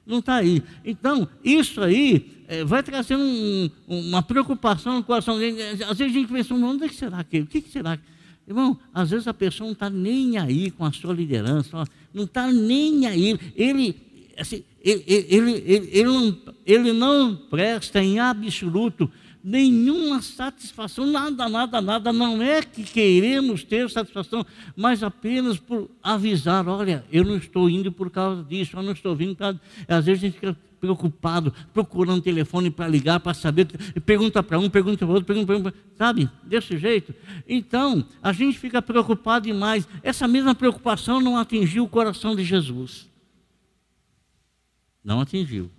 [0.06, 0.62] Não está aí.
[0.82, 5.34] Então, isso aí é, vai trazendo um, uma preocupação no coração.
[5.34, 7.40] Às vezes a gente pensa, onde é que será que?
[7.40, 7.98] O que, que será?
[8.46, 12.50] Irmão, às vezes a pessoa não está nem aí com a sua liderança, não está
[12.50, 13.38] nem aí.
[13.56, 13.96] Ele,
[14.38, 19.10] assim, ele, ele, ele, ele, não, ele não presta em absoluto
[19.46, 22.12] nenhuma satisfação, nada, nada, nada.
[22.12, 27.92] Não é que queremos ter satisfação, mas apenas por avisar: olha, eu não estou indo
[27.92, 29.36] por causa disso, eu não estou vindo.
[29.36, 29.56] Por
[29.86, 33.66] Às vezes a gente fica preocupado, procurando telefone para ligar, para saber,
[34.04, 36.28] pergunta para um, pergunta para outro, pergunta para outro, sabe?
[36.42, 37.14] Desse jeito.
[37.48, 39.88] Então, a gente fica preocupado demais.
[40.02, 43.08] Essa mesma preocupação não atingiu o coração de Jesus.
[45.04, 45.70] Não atingiu.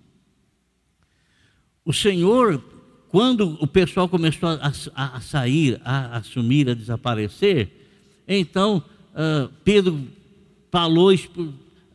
[1.84, 2.62] O Senhor
[3.10, 7.70] quando o pessoal começou a, a, a sair, a, a assumir, a desaparecer,
[8.26, 8.82] então
[9.14, 10.06] uh, Pedro
[10.70, 11.14] falou,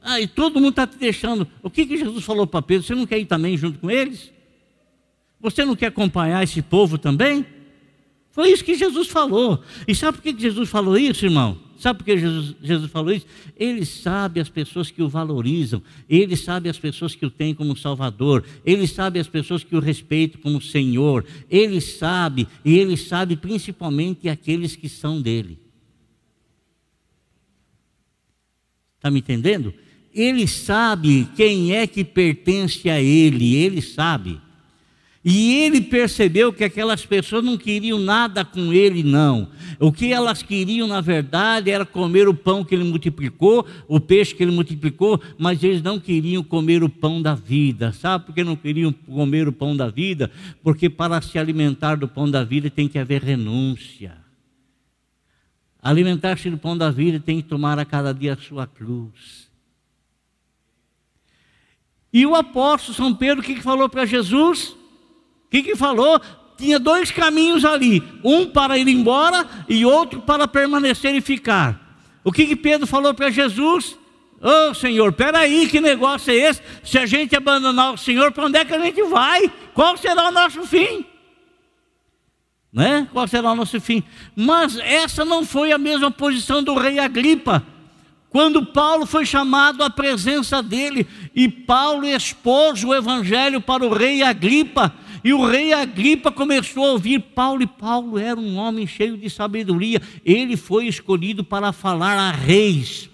[0.02, 1.48] ah, e todo mundo está te deixando.
[1.62, 2.86] O que, que Jesus falou para Pedro?
[2.86, 4.32] Você não quer ir também junto com eles?
[5.40, 7.46] Você não quer acompanhar esse povo também?
[8.32, 9.64] Foi isso que Jesus falou.
[9.88, 11.58] E sabe por que Jesus falou isso, irmão?
[11.84, 13.26] Sabe por que Jesus, Jesus falou isso?
[13.58, 17.76] Ele sabe as pessoas que o valorizam, ele sabe as pessoas que o têm como
[17.76, 23.36] Salvador, ele sabe as pessoas que o respeitam como Senhor, ele sabe, e ele sabe
[23.36, 25.60] principalmente aqueles que são dele.
[28.96, 29.74] Está me entendendo?
[30.14, 34.40] Ele sabe quem é que pertence a ele, ele sabe.
[35.26, 39.48] E ele percebeu que aquelas pessoas não queriam nada com ele, não.
[39.80, 44.36] O que elas queriam, na verdade, era comer o pão que ele multiplicou, o peixe
[44.36, 47.94] que ele multiplicou, mas eles não queriam comer o pão da vida.
[47.94, 50.30] Sabe por que não queriam comer o pão da vida?
[50.62, 54.18] Porque para se alimentar do pão da vida tem que haver renúncia.
[55.82, 59.50] Alimentar-se do pão da vida tem que tomar a cada dia a sua cruz.
[62.12, 64.83] E o apóstolo São Pedro, o que falou para Jesus?
[65.54, 66.20] Que, que falou?
[66.58, 71.80] Tinha dois caminhos ali, um para ir embora e outro para permanecer e ficar.
[72.24, 73.96] O que, que Pedro falou para Jesus?
[74.42, 76.62] Ô oh, Senhor, peraí, que negócio é esse?
[76.84, 79.52] Se a gente abandonar o Senhor, para onde é que a gente vai?
[79.76, 81.06] Qual será o nosso fim?
[82.72, 83.08] Né?
[83.14, 84.04] Qual será o nosso fim?
[84.36, 87.64] Mas essa não foi a mesma posição do rei Agripa.
[88.30, 94.24] Quando Paulo foi chamado à presença dele e Paulo expôs o evangelho para o rei
[94.24, 94.92] Agripa,
[95.24, 99.30] e o rei Agripa começou a ouvir Paulo, e Paulo era um homem cheio de
[99.30, 100.02] sabedoria.
[100.26, 103.10] Ele foi escolhido para falar a reis,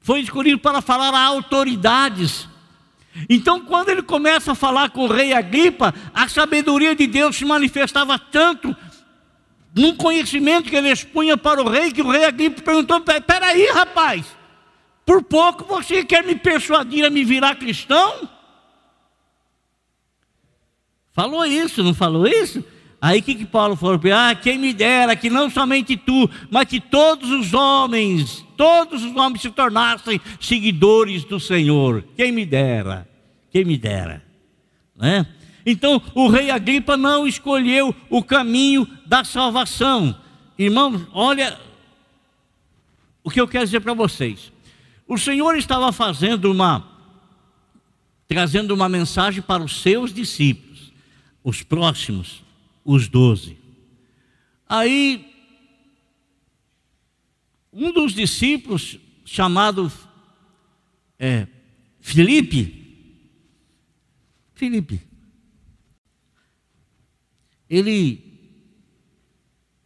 [0.00, 2.48] foi escolhido para falar a autoridades.
[3.28, 7.44] Então, quando ele começa a falar com o rei Agripa, a sabedoria de Deus se
[7.44, 8.74] manifestava tanto
[9.74, 14.24] num conhecimento que ele expunha para o rei, que o rei Agripa perguntou: Peraí, rapaz,
[15.04, 18.37] por pouco você quer me persuadir a me virar cristão?
[21.18, 22.64] Falou isso, não falou isso?
[23.00, 23.98] Aí o que, que Paulo falou?
[24.14, 29.16] Ah, quem me dera que não somente tu, mas que todos os homens, todos os
[29.16, 32.04] homens se tornassem seguidores do Senhor.
[32.16, 33.08] Quem me dera,
[33.50, 34.22] quem me dera.
[34.94, 35.26] Né?
[35.66, 40.16] Então o rei Agripa não escolheu o caminho da salvação.
[40.56, 41.58] Irmãos, olha
[43.24, 44.52] o que eu quero dizer para vocês.
[45.04, 46.86] O Senhor estava fazendo uma,
[48.28, 50.67] trazendo uma mensagem para os seus discípulos
[51.48, 52.44] os próximos,
[52.84, 53.56] os doze.
[54.68, 55.32] Aí,
[57.72, 59.90] um dos discípulos, chamado
[61.18, 61.46] é,
[62.00, 62.84] Felipe,
[64.52, 65.00] Felipe,
[67.70, 68.22] ele,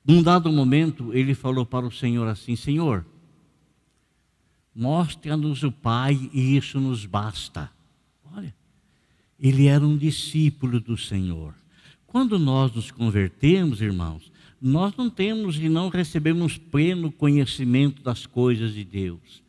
[0.04, 3.04] num dado momento, ele falou para o Senhor assim: Senhor,
[4.74, 7.70] Mostra-nos o Pai e isso nos basta.
[9.42, 11.52] Ele era um discípulo do Senhor.
[12.06, 18.72] Quando nós nos convertemos, irmãos, nós não temos e não recebemos pleno conhecimento das coisas
[18.72, 19.42] de Deus.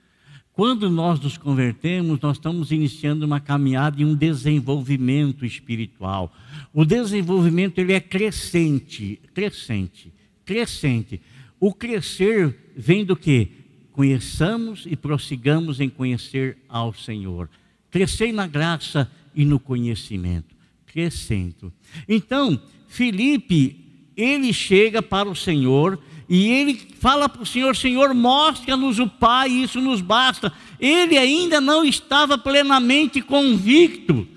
[0.53, 6.33] Quando nós nos convertemos, nós estamos iniciando uma caminhada e um desenvolvimento espiritual.
[6.73, 10.11] O desenvolvimento ele é crescente, crescente,
[10.43, 11.21] crescente.
[11.59, 13.49] O crescer vem do que?
[13.91, 17.49] Conheçamos e prossigamos em conhecer ao Senhor.
[17.91, 20.55] Crescer na graça e no conhecimento.
[20.85, 21.73] Crescendo.
[22.07, 23.83] Então, Felipe,
[24.15, 29.49] ele chega para o Senhor e ele fala para o Senhor: Senhor, mostra-nos o Pai,
[29.49, 30.53] isso nos basta.
[30.79, 34.27] Ele ainda não estava plenamente convicto.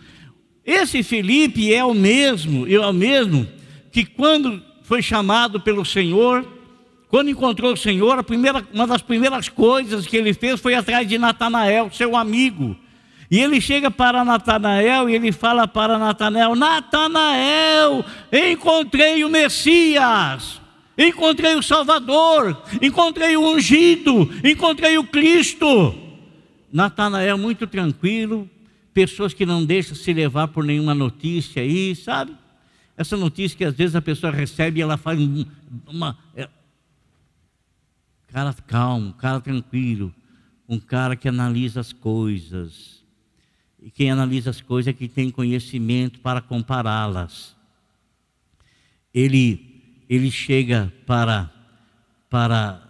[0.65, 3.47] Esse Felipe é o mesmo, é o mesmo
[3.93, 6.47] que quando foi chamado pelo Senhor,
[7.09, 11.19] quando encontrou o Senhor, primeira, uma das primeiras coisas que ele fez foi atrás de
[11.19, 12.77] Natanael, seu amigo.
[13.31, 20.61] E ele chega para Natanael e ele fala para Natanael: Natanael, encontrei o Messias.
[20.99, 25.95] Encontrei o Salvador, encontrei o ungido, encontrei o Cristo.
[26.73, 28.49] Natanael muito tranquilo,
[28.95, 32.35] pessoas que não deixam se levar por nenhuma notícia aí, sabe?
[32.97, 35.21] Essa notícia que às vezes a pessoa recebe e ela faz
[35.87, 36.17] uma.
[36.35, 36.49] É...
[38.29, 40.15] Cara calmo, cara tranquilo,
[40.67, 43.05] um cara que analisa as coisas.
[43.87, 47.55] E quem analisa as coisas é que tem conhecimento para compará-las.
[49.15, 49.77] Ele
[50.09, 51.49] ele chega para,
[52.29, 52.83] para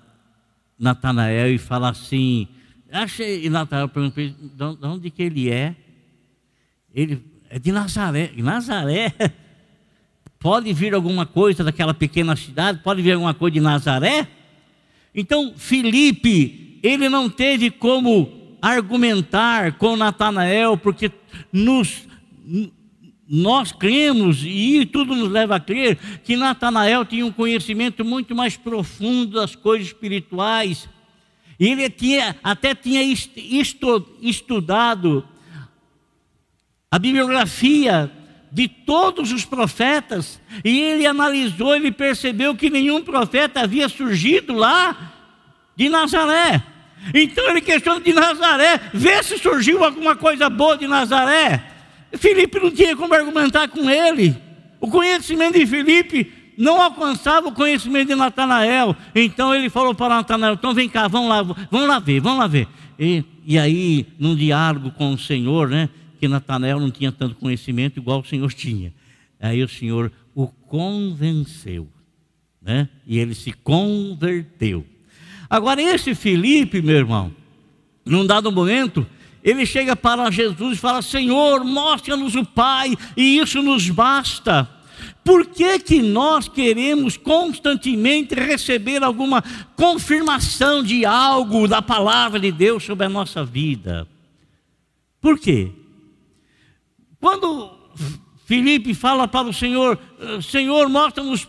[0.78, 2.48] Natanael e fala assim,
[2.90, 5.76] achei, e Natanael pergunta de onde que ele é?
[6.94, 8.32] Ele é de Nazaré.
[8.38, 9.12] Nazaré?
[10.40, 12.82] Pode vir alguma coisa daquela pequena cidade?
[12.82, 14.26] Pode vir alguma coisa de Nazaré?
[15.14, 18.35] Então, Felipe, ele não teve como
[18.74, 21.10] argumentar com Natanael, porque
[21.52, 22.08] nos,
[23.28, 28.56] nós cremos, e tudo nos leva a crer, que Natanael tinha um conhecimento muito mais
[28.56, 30.88] profundo das coisas espirituais.
[31.58, 33.02] Ele tinha, até tinha
[34.20, 35.26] estudado
[36.90, 38.10] a bibliografia
[38.50, 45.12] de todos os profetas, e ele analisou, ele percebeu que nenhum profeta havia surgido lá
[45.76, 46.75] de Nazaré.
[47.14, 51.62] Então ele questiona de Nazaré, vê se surgiu alguma coisa boa de Nazaré.
[52.12, 54.36] Felipe não tinha como argumentar com ele.
[54.80, 58.96] O conhecimento de Felipe não alcançava o conhecimento de Natanael.
[59.14, 62.46] Então ele falou para Natanael: então vem cá, vamos lá, vamos lá ver, vamos lá
[62.46, 62.68] ver.
[62.98, 67.98] E, e aí, num diálogo com o Senhor, né, que Natanael não tinha tanto conhecimento
[67.98, 68.92] igual o Senhor tinha.
[69.38, 71.88] Aí o Senhor o convenceu,
[72.60, 72.88] né?
[73.06, 74.84] E ele se converteu.
[75.48, 77.32] Agora, esse Felipe, meu irmão,
[78.04, 79.06] num dado momento,
[79.42, 84.68] ele chega para Jesus e fala: Senhor, mostra-nos o Pai, e isso nos basta.
[85.24, 89.42] Por que, que nós queremos constantemente receber alguma
[89.74, 94.06] confirmação de algo da palavra de Deus sobre a nossa vida?
[95.20, 95.72] Por quê?
[97.20, 97.72] Quando
[98.46, 99.98] Felipe fala para o Senhor:
[100.40, 101.48] Senhor, mostra-nos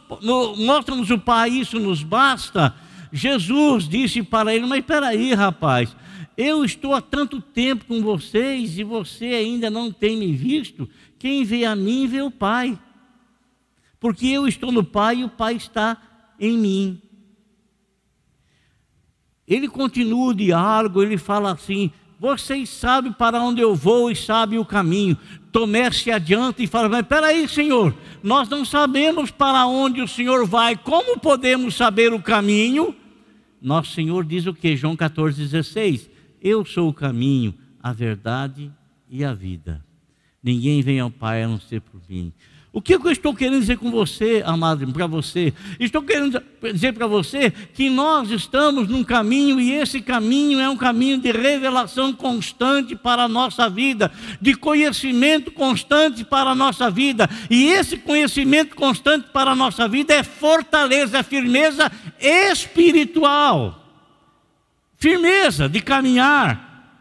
[0.57, 2.75] mostra o Pai, isso nos basta.
[3.17, 5.95] Jesus disse para ele: Mas espera aí, rapaz,
[6.37, 10.87] eu estou há tanto tempo com vocês e você ainda não tem me visto.
[11.17, 12.77] Quem vê a mim vê o Pai.
[13.99, 15.97] Porque eu estou no Pai e o Pai está
[16.39, 17.01] em mim.
[19.47, 24.57] Ele continua o diálogo, ele fala assim: vocês sabem para onde eu vou e sabem
[24.57, 25.17] o caminho.
[25.51, 30.45] Tomé se adianta e fala: Mas peraí, Senhor, nós não sabemos para onde o Senhor
[30.45, 32.95] vai, como podemos saber o caminho?
[33.61, 34.75] Nosso Senhor diz o que?
[34.75, 36.09] João 14, 16:
[36.41, 38.71] eu sou o caminho, a verdade
[39.09, 39.83] e a vida.
[40.41, 42.31] Ninguém vem ao Pai a não ser por mim.
[42.77, 45.51] O que eu estou querendo dizer com você, amado, para você?
[45.79, 50.77] Estou querendo dizer para você que nós estamos num caminho e esse caminho é um
[50.77, 57.27] caminho de revelação constante para a nossa vida, de conhecimento constante para a nossa vida.
[57.49, 63.85] E esse conhecimento constante para a nossa vida é fortaleza, é firmeza espiritual
[64.99, 66.91] firmeza de caminhar,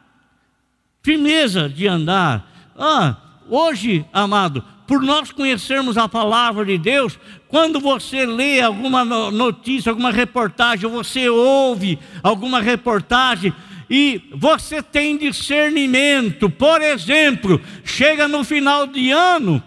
[1.03, 2.51] firmeza de andar.
[2.79, 3.16] Ah,
[3.49, 7.18] hoje, amado, por nós conhecermos a palavra de Deus,
[7.49, 13.53] quando você lê alguma notícia, alguma reportagem, você ouve alguma reportagem,
[13.89, 19.62] e você tem discernimento, por exemplo, chega no final de ano,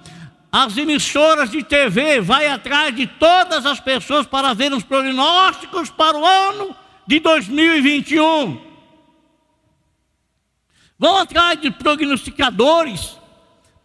[0.52, 6.18] as emissoras de TV vai atrás de todas as pessoas para ver os prognósticos para
[6.18, 8.70] o ano de 2021.
[10.98, 13.19] vão atrás de prognosticadores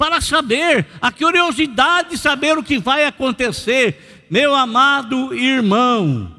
[0.04, 4.26] para saber, a curiosidade de saber o que vai acontecer.
[4.28, 6.30] Meu amado irmão,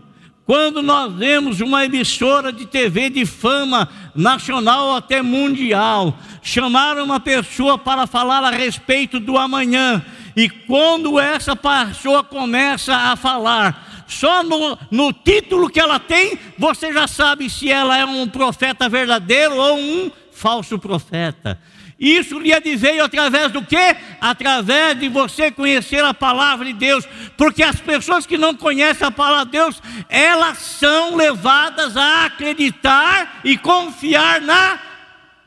[0.45, 7.19] quando nós vemos uma emissora de TV de fama nacional ou até mundial, chamar uma
[7.19, 10.05] pessoa para falar a respeito do amanhã,
[10.35, 16.93] e quando essa pessoa começa a falar, só no, no título que ela tem, você
[16.93, 21.59] já sabe se ela é um profeta verdadeiro ou um falso profeta.
[21.97, 23.95] Isso lhe adveio através do quê?
[24.19, 27.07] Através de você conhecer a palavra de Deus.
[27.37, 33.39] Porque as pessoas que não conhecem a palavra de Deus, elas são levadas a acreditar
[33.45, 34.79] e confiar na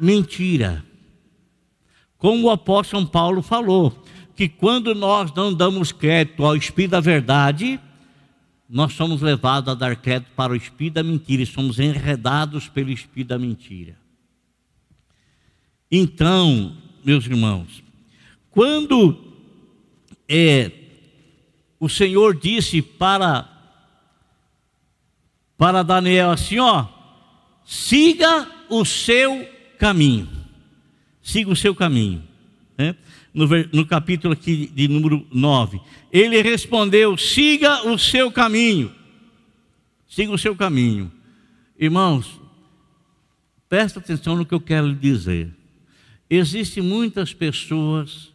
[0.00, 0.84] mentira.
[2.16, 7.78] Como o apóstolo Paulo falou, que quando nós não damos crédito ao Espírito da verdade,
[8.68, 12.90] nós somos levados a dar crédito para o Espírito da mentira e somos enredados pelo
[12.90, 13.96] Espírito da mentira.
[15.90, 17.82] Então, meus irmãos,
[18.50, 19.16] quando
[20.28, 20.70] é,
[21.80, 23.54] o Senhor disse para
[25.56, 26.86] para Daniel assim, ó,
[27.64, 29.44] siga o seu
[29.76, 30.28] caminho,
[31.20, 32.22] siga o seu caminho,
[32.76, 32.94] né?
[33.34, 35.80] no, no capítulo aqui de número 9,
[36.12, 38.94] ele respondeu: siga o seu caminho,
[40.08, 41.10] siga o seu caminho,
[41.76, 42.40] irmãos,
[43.68, 45.57] presta atenção no que eu quero lhe dizer.
[46.30, 48.32] Existem muitas pessoas,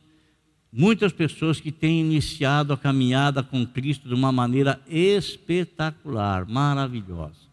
[0.71, 7.47] muitas pessoas que têm iniciado a caminhada com Cristo de uma maneira espetacular, maravilhosa,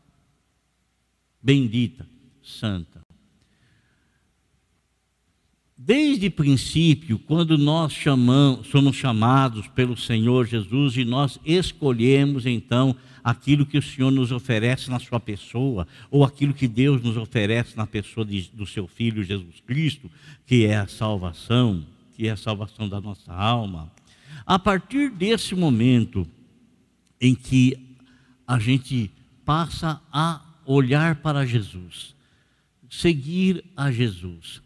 [1.43, 2.07] bendita,
[2.43, 3.00] santa.
[5.83, 13.65] Desde princípio, quando nós chamamos, somos chamados pelo Senhor Jesus e nós escolhemos então aquilo
[13.65, 17.87] que o Senhor nos oferece na sua pessoa, ou aquilo que Deus nos oferece na
[17.87, 20.11] pessoa de, do seu Filho Jesus Cristo,
[20.45, 23.91] que é a salvação, que é a salvação da nossa alma.
[24.45, 26.29] A partir desse momento
[27.19, 27.97] em que
[28.47, 29.11] a gente
[29.47, 32.15] passa a olhar para Jesus,
[32.91, 34.61] seguir a Jesus,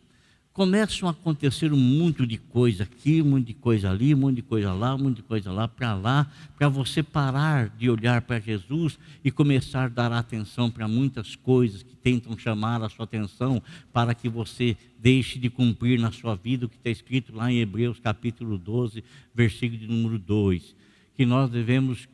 [0.54, 4.36] começam a acontecer um monte de coisa aqui, um monte de coisa ali, um monte
[4.36, 8.22] de coisa lá, um monte de coisa lá, para lá, para você parar de olhar
[8.22, 13.02] para Jesus e começar a dar atenção para muitas coisas que tentam chamar a sua
[13.04, 13.60] atenção
[13.92, 17.58] para que você deixe de cumprir na sua vida o que está escrito lá em
[17.58, 19.02] Hebreus capítulo 12,
[19.34, 20.76] versículo de número 2,
[21.16, 22.08] que nós devemos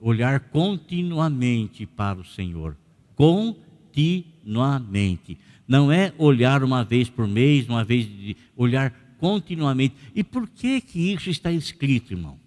[0.00, 2.74] olhar continuamente para o Senhor,
[3.14, 5.36] continuamente
[5.72, 9.94] não é olhar uma vez por mês, uma vez de olhar continuamente.
[10.14, 12.38] E por que que isso está escrito, irmão?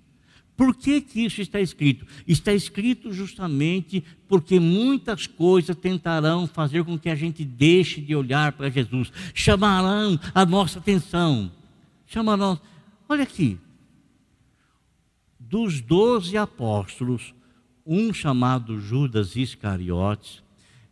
[0.56, 2.06] Por que, que isso está escrito?
[2.28, 8.52] Está escrito justamente porque muitas coisas tentarão fazer com que a gente deixe de olhar
[8.52, 11.52] para Jesus, chamarão a nossa atenção.
[12.06, 12.62] Chamarão,
[13.10, 13.58] olha aqui,
[15.40, 17.34] dos doze apóstolos,
[17.86, 20.45] um chamado Judas Iscariotes,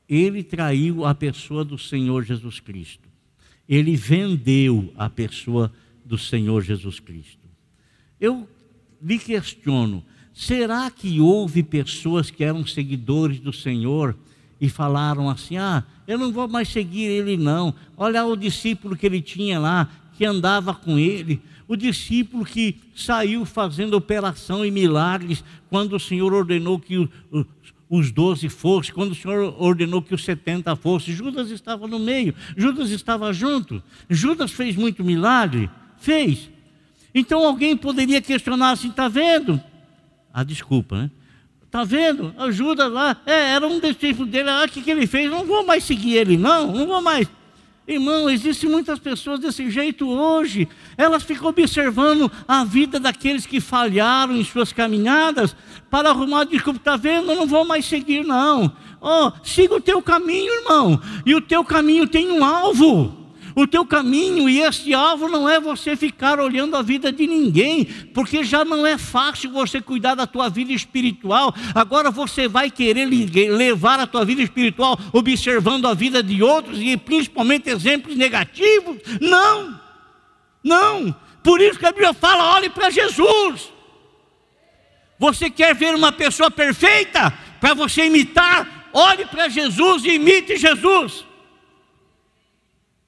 [0.07, 3.07] ele traiu a pessoa do Senhor Jesus Cristo.
[3.67, 5.71] Ele vendeu a pessoa
[6.03, 7.47] do Senhor Jesus Cristo.
[8.19, 8.47] Eu
[9.01, 14.15] me questiono: será que houve pessoas que eram seguidores do Senhor
[14.59, 17.73] e falaram assim: ah, eu não vou mais seguir ele, não.
[17.97, 23.45] Olha o discípulo que ele tinha lá, que andava com ele, o discípulo que saiu
[23.45, 27.09] fazendo operação e milagres quando o Senhor ordenou que
[27.89, 32.33] os doze fossem, quando o Senhor ordenou que os setenta fossem, Judas estava no meio,
[32.57, 33.83] Judas estava junto.
[34.09, 35.69] Judas fez muito milagre?
[35.97, 36.49] Fez.
[37.13, 39.61] Então alguém poderia questionar assim: está vendo?
[40.33, 41.11] Ah, desculpa, né?
[41.63, 42.33] Está vendo?
[42.37, 45.29] A Judas lá, é, era um discípulo dele, ah, o que, que ele fez?
[45.29, 47.27] Não vou mais seguir ele, não, não vou mais.
[47.85, 50.69] Irmão, existem muitas pessoas desse jeito hoje.
[50.97, 55.53] Elas ficam observando a vida daqueles que falharam em suas caminhadas
[55.89, 56.79] para arrumar desculpa.
[56.79, 57.31] Está vendo?
[57.31, 58.71] Eu não vou mais seguir, não.
[59.01, 61.01] Oh, siga o teu caminho, irmão.
[61.25, 63.22] E o teu caminho tem um alvo
[63.55, 67.85] o teu caminho, e esse alvo não é você ficar olhando a vida de ninguém,
[68.13, 71.53] porque já não é fácil você cuidar da tua vida espiritual.
[71.75, 76.95] Agora você vai querer levar a tua vida espiritual observando a vida de outros e
[76.97, 78.97] principalmente exemplos negativos?
[79.21, 79.79] Não,
[80.63, 81.15] não.
[81.43, 83.71] Por isso que a Bíblia fala: olhe para Jesus.
[85.19, 88.89] Você quer ver uma pessoa perfeita para você imitar?
[88.91, 91.25] Olhe para Jesus e imite Jesus.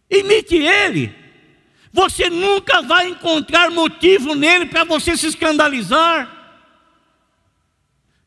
[0.10, 1.14] Imite ele.
[1.92, 6.32] Você nunca vai encontrar motivo nele para você se escandalizar.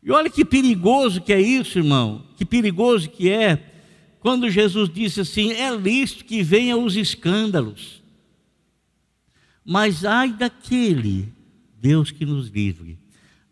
[0.02, 2.24] E olha que perigoso que é isso, irmão.
[2.36, 3.62] Que perigoso que é
[4.20, 8.02] quando Jesus disse assim: é lícito que venham os escândalos,
[9.64, 11.32] mas ai daquele,
[11.80, 12.98] Deus que nos livre,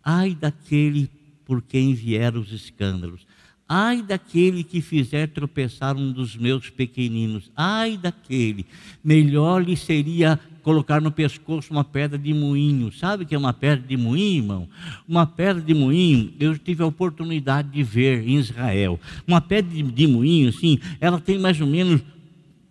[0.03, 1.11] ai daquele
[1.45, 3.26] por quem vieram os escândalos.
[3.69, 8.65] Ai daquele que fizer tropeçar um dos meus pequeninos, ai daquele,
[9.03, 12.93] melhor lhe seria colocar no pescoço uma pedra de moinho.
[12.93, 14.69] Sabe o que é uma pedra de moinho, irmão?
[15.09, 19.01] Uma pedra de moinho, eu tive a oportunidade de ver em Israel.
[19.27, 22.01] Uma pedra de, moinho, assim, ela tem mais ou menos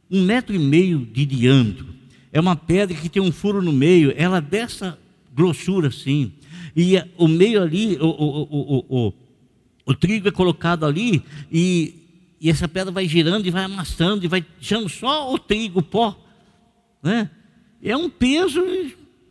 [0.10, 1.88] um metro e meio de diâmetro.
[2.32, 4.98] É uma pedra que tem um furo no meio, ela dessa
[5.34, 6.32] grossura assim.
[6.76, 9.14] E o meio ali, o, o, o, o
[9.86, 14.28] o trigo é colocado ali e, e essa pedra vai girando e vai amassando e
[14.28, 16.20] vai deixando só o trigo, o pó.
[17.04, 17.30] Né?
[17.84, 18.62] É um peso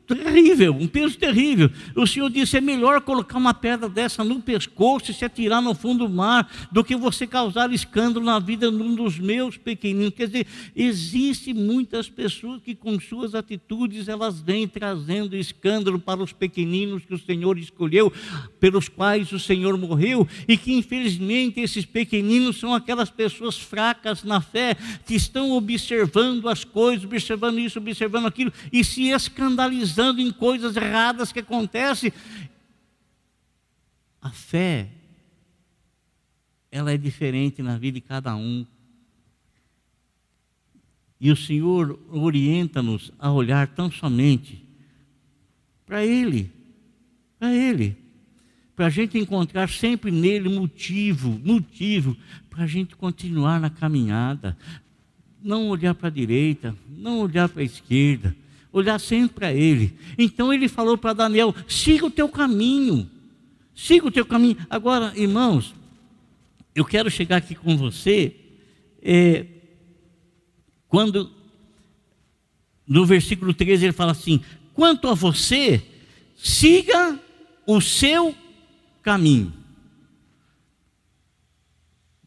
[0.07, 1.71] terrível, um peso terrível.
[1.97, 5.75] O Senhor disse: é melhor colocar uma pedra dessa no pescoço e se atirar no
[5.75, 10.15] fundo do mar do que você causar escândalo na vida de um dos meus pequeninos.
[10.15, 10.47] Quer dizer,
[10.77, 17.15] existe muitas pessoas que com suas atitudes elas vêm trazendo escândalo para os pequeninos que
[17.15, 18.13] o Senhor escolheu,
[18.61, 24.41] pelos quais o Senhor morreu, e que infelizmente esses pequeninos são aquelas pessoas fracas na
[24.41, 24.77] fé
[25.07, 30.75] que estão observando as coisas, observando isso, observando aquilo e se escandalizando pisando em coisas
[30.77, 32.13] erradas que acontecem.
[34.21, 34.89] A fé,
[36.73, 38.67] ela é diferente na vida de cada um.
[41.21, 44.65] E o Senhor orienta-nos a olhar tão somente
[45.87, 46.51] para Ele,
[47.39, 47.97] para Ele,
[48.75, 52.17] para a gente encontrar sempre nele motivo, motivo
[52.51, 54.59] para a gente continuar na caminhada.
[55.41, 58.35] Não olhar para a direita, não olhar para a esquerda,
[58.75, 59.97] olhar sempre para Ele.
[60.19, 63.09] Então ele falou para Daniel: siga o teu caminho,
[63.75, 64.59] siga o teu caminho.
[64.69, 65.73] Agora, irmãos,
[66.75, 68.35] eu quero chegar aqui com você,
[69.01, 69.47] é,
[70.89, 71.31] quando
[72.87, 74.43] no versículo 13 ele fala assim:
[74.75, 75.81] quanto a você,
[76.37, 77.19] siga
[77.65, 78.35] o seu
[79.03, 79.55] caminho.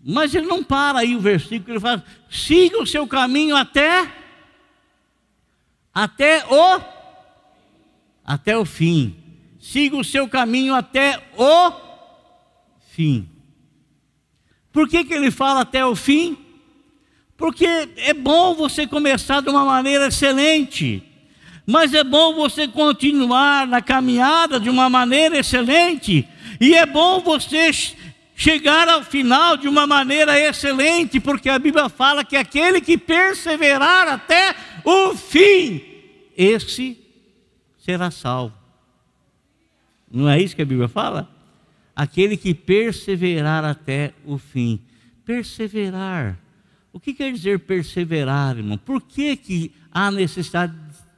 [0.02, 4.27] Mas ele não para aí o versículo, ele fala: siga o seu caminho até
[5.98, 6.80] até o
[8.24, 9.16] até o fim.
[9.60, 11.72] Siga o seu caminho até o
[12.92, 13.28] fim.
[14.72, 16.38] Por que, que ele fala até o fim?
[17.36, 17.66] Porque
[17.98, 21.02] é bom você começar de uma maneira excelente,
[21.66, 26.28] mas é bom você continuar na caminhada de uma maneira excelente,
[26.62, 27.72] e é bom você
[28.36, 34.08] chegar ao final de uma maneira excelente, porque a Bíblia fala que aquele que perseverar
[34.08, 35.87] até o fim,
[36.38, 36.98] esse
[37.80, 38.56] será salvo.
[40.12, 41.30] Não é isso que a Bíblia fala?
[41.96, 44.80] Aquele que perseverar até o fim.
[45.26, 46.40] Perseverar.
[46.94, 48.78] O que quer dizer perseverar, irmão?
[48.78, 50.74] Por que, que há necessidade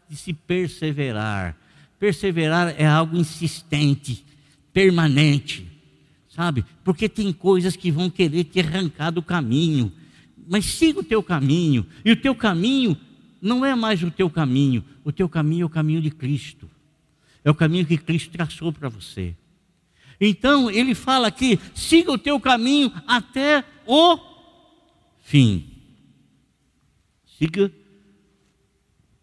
[0.09, 1.55] de se perseverar?
[1.99, 4.25] Perseverar é algo insistente,
[4.73, 5.69] permanente,
[6.29, 6.65] sabe?
[6.83, 9.91] Porque tem coisas que vão querer te arrancar do caminho.
[10.47, 12.97] Mas siga o teu caminho, e o teu caminho
[13.41, 16.69] não é mais o teu caminho, o teu caminho é o caminho de Cristo.
[17.43, 19.35] É o caminho que Cristo traçou para você.
[20.19, 24.19] Então, ele fala aqui: siga o teu caminho até o
[25.23, 25.65] fim.
[27.37, 27.71] Siga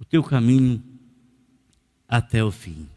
[0.00, 0.82] o teu caminho
[2.08, 2.88] até o fim.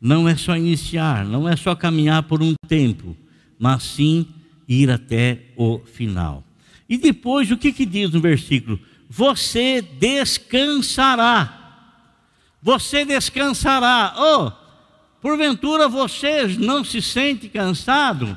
[0.00, 3.16] Não é só iniciar, não é só caminhar por um tempo,
[3.58, 4.28] mas sim
[4.68, 6.44] ir até o final.
[6.88, 8.78] E depois, o que, que diz no versículo?
[9.08, 11.54] Você descansará.
[12.60, 14.14] Você descansará.
[14.18, 14.52] Oh,
[15.20, 18.36] porventura você não se sente cansado?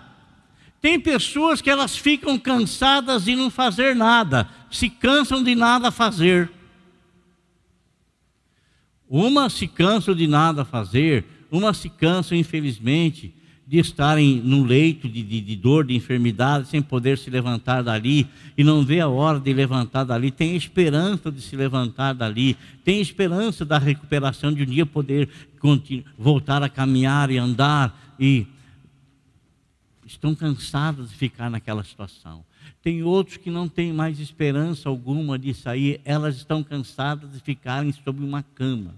[0.80, 6.49] Tem pessoas que elas ficam cansadas de não fazer nada, se cansam de nada fazer.
[9.07, 13.36] Uma se cansa de nada fazer, uma se cansa, infelizmente,
[13.72, 18.28] de estarem no leito de, de, de, dor, de enfermidade, sem poder se levantar dali,
[18.57, 22.99] e não vê a hora de levantar dali, tem esperança de se levantar dali, tem
[22.99, 25.30] esperança da recuperação de um dia poder
[26.17, 28.45] voltar a caminhar e andar, e
[30.05, 32.43] estão cansados de ficar naquela situação.
[32.84, 37.93] Tem outros que não têm mais esperança alguma de sair, elas estão cansadas de ficarem
[37.93, 38.93] sobre uma cama.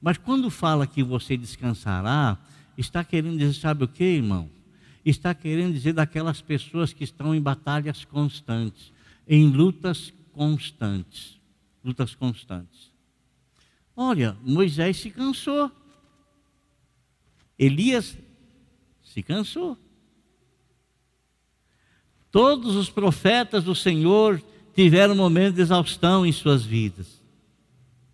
[0.00, 2.38] Mas quando fala que você descansará,
[2.76, 4.48] está querendo dizer, sabe o que, irmão?
[5.04, 8.92] Está querendo dizer daquelas pessoas que estão em batalhas constantes,
[9.26, 11.38] em lutas constantes.
[11.84, 12.92] Lutas constantes.
[13.96, 15.70] Olha, Moisés se cansou.
[17.58, 18.16] Elias
[19.02, 19.76] se cansou.
[22.30, 24.42] Todos os profetas do Senhor
[24.74, 27.20] tiveram momentos de exaustão em suas vidas,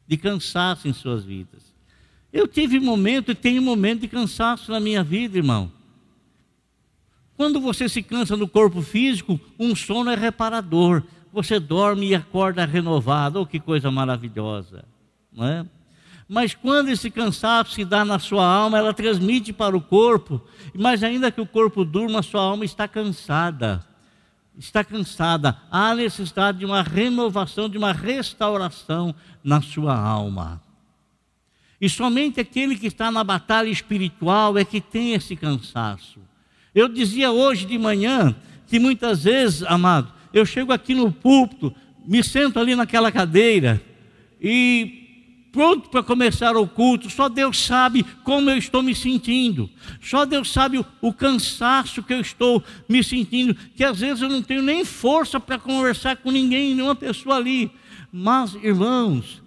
[0.07, 1.74] de cansaço em suas vidas.
[2.35, 5.71] Eu tive momento e tenho momento de cansaço na minha vida, irmão.
[7.37, 11.05] Quando você se cansa no corpo físico, um sono é reparador.
[11.33, 13.41] Você dorme e acorda renovado.
[13.41, 14.85] Oh, que coisa maravilhosa,
[15.33, 15.65] não é?
[16.29, 20.43] Mas quando esse cansaço se dá na sua alma, ela transmite para o corpo.
[20.75, 23.81] Mas ainda que o corpo durma, a sua alma está cansada.
[24.59, 25.57] Está cansada.
[25.71, 29.15] Há necessidade de uma renovação, de uma restauração
[29.45, 30.61] na sua alma.
[31.81, 36.21] E somente aquele que está na batalha espiritual é que tem esse cansaço.
[36.75, 38.35] Eu dizia hoje de manhã
[38.67, 41.75] que muitas vezes, amado, eu chego aqui no púlpito,
[42.07, 43.81] me sento ali naquela cadeira
[44.41, 45.05] e
[45.53, 49.71] pronto para começar o culto, só Deus sabe como eu estou me sentindo,
[50.03, 54.29] só Deus sabe o, o, cansaço que eu estou me sentindo, que às vezes eu
[54.29, 57.71] não tenho nem força para conversar com ninguém, nenhuma pessoa ali.
[58.13, 59.41] Mas, irmãos,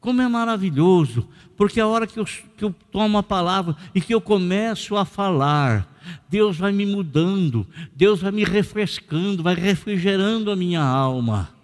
[0.00, 4.14] como é maravilhoso, porque a hora que eu, que eu tomo a palavra e que
[4.14, 5.88] eu começo a falar,
[6.28, 11.54] Deus vai me mudando, Deus vai me refrescando, vai refrigerando a minha alma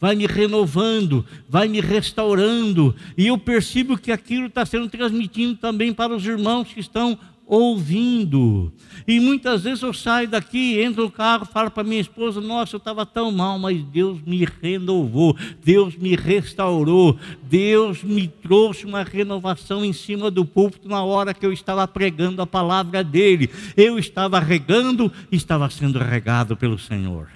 [0.00, 5.92] vai me renovando, vai me restaurando, e eu percebo que aquilo está sendo transmitido também
[5.92, 7.18] para os irmãos que estão
[7.48, 8.70] ouvindo.
[9.06, 12.78] E muitas vezes eu saio daqui, entro no carro, falo para minha esposa: Nossa, eu
[12.78, 15.34] estava tão mal, mas Deus me renovou,
[15.64, 21.46] Deus me restaurou, Deus me trouxe uma renovação em cima do púlpito na hora que
[21.46, 23.50] eu estava pregando a palavra dele.
[23.74, 27.28] Eu estava regando, estava sendo regado pelo Senhor.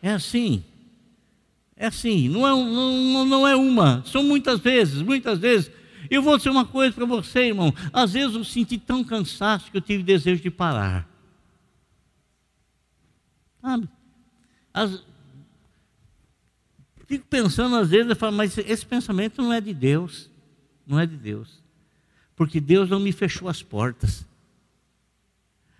[0.00, 0.62] É assim.
[1.76, 5.72] É assim, não é, não, não é uma, são muitas vezes, muitas vezes.
[6.10, 7.72] Eu vou dizer uma coisa para você, irmão.
[7.92, 11.08] Às vezes eu senti tão cansaço que eu tive desejo de parar.
[13.60, 13.88] Sabe?
[14.72, 15.02] As...
[17.06, 20.30] Fico pensando às vezes, eu falo, mas esse pensamento não é de Deus.
[20.86, 21.62] Não é de Deus.
[22.36, 24.26] Porque Deus não me fechou as portas.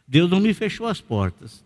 [0.06, 1.64] Deus não me fechou as portas.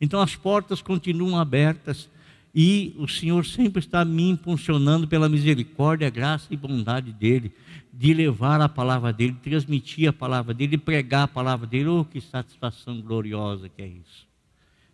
[0.00, 2.08] Então as portas continuam abertas
[2.54, 7.52] e o Senhor sempre está me impulsionando pela misericórdia, graça e bondade dEle,
[7.92, 11.88] de levar a palavra dEle, de transmitir a palavra dEle, de pregar a palavra dEle.
[11.88, 14.28] Oh, que satisfação gloriosa que é isso.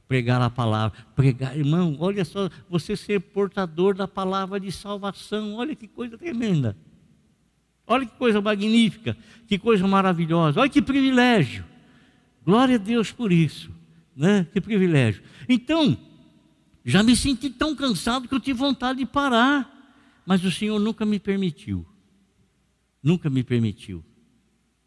[0.06, 5.74] Pregar a palavra, pregar, irmão, olha só, você ser portador da palavra de salvação, olha
[5.74, 6.76] que coisa tremenda.
[7.86, 9.16] Olha que coisa magnífica,
[9.48, 11.64] que coisa maravilhosa, olha que privilégio.
[12.44, 13.70] Glória a Deus por isso,
[14.14, 14.46] né?
[14.52, 15.22] Que privilégio.
[15.48, 15.96] Então,
[16.86, 19.92] já me senti tão cansado que eu tive vontade de parar,
[20.24, 21.84] mas o Senhor nunca me permitiu.
[23.02, 24.04] Nunca me permitiu.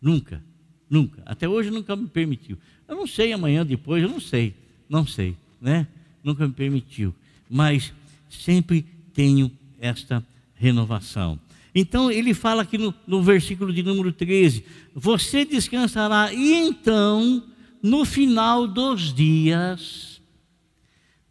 [0.02, 0.42] Nunca,
[0.90, 1.22] nunca.
[1.26, 2.58] Até hoje nunca me permitiu.
[2.88, 4.56] Eu não sei amanhã, depois, eu não sei.
[4.88, 5.88] Não sei, né?
[6.24, 7.14] Nunca me permitiu.
[7.50, 7.94] Mas
[8.30, 10.26] sempre tenho esta
[10.56, 11.38] renovação.
[11.76, 14.64] Então ele fala aqui no, no versículo de número 13:
[14.96, 17.44] Você descansará, e então,
[17.84, 20.09] no final dos dias,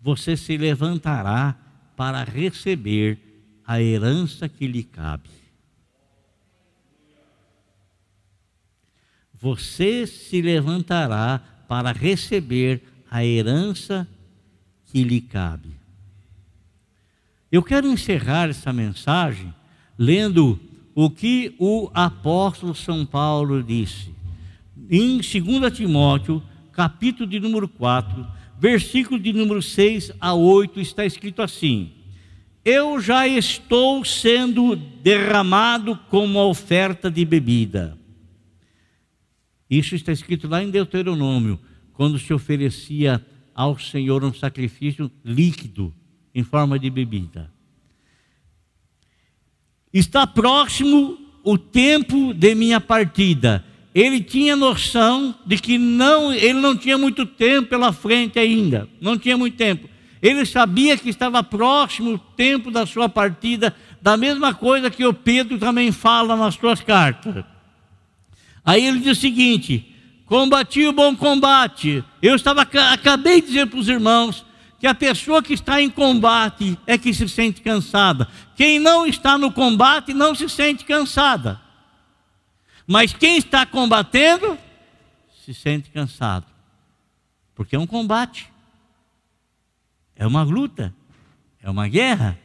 [0.01, 1.57] você se levantará
[1.97, 3.19] para receber
[3.67, 5.29] a herança que lhe cabe.
[9.35, 14.09] Você se levantará para receber a herança
[14.87, 15.77] que lhe cabe.
[17.51, 19.55] Eu quero encerrar essa mensagem
[19.97, 20.61] lendo
[20.95, 24.15] o que o apóstolo São Paulo disse.
[24.91, 26.43] Em 2 Timóteo,
[26.73, 31.93] capítulo de número 4, versículo de número 6 a 8 está escrito assim:
[32.65, 37.97] Eu já estou sendo derramado como oferta de bebida.
[39.71, 41.59] Isso está escrito lá em Deuteronômio,
[41.93, 45.95] quando se oferecia ao Senhor um sacrifício líquido
[46.35, 47.53] em forma de bebida.
[49.93, 53.65] Está próximo o tempo de minha partida
[54.01, 59.19] ele tinha noção de que não, ele não tinha muito tempo pela frente ainda, não
[59.19, 59.89] tinha muito tempo.
[60.23, 65.13] Ele sabia que estava próximo o tempo da sua partida, da mesma coisa que o
[65.13, 67.45] Pedro também fala nas suas cartas.
[68.65, 69.93] Aí ele diz o seguinte:
[70.27, 72.05] combati o bom combate.
[72.23, 74.45] Eu estava acabei de dizer para os irmãos
[74.79, 78.29] que a pessoa que está em combate é que se sente cansada.
[78.55, 81.61] Quem não está no combate não se sente cansada.
[82.91, 84.59] Mas quem está combatendo
[85.45, 86.47] se sente cansado,
[87.55, 88.51] porque é um combate,
[90.17, 90.95] é uma luta,
[91.63, 92.39] é uma guerra.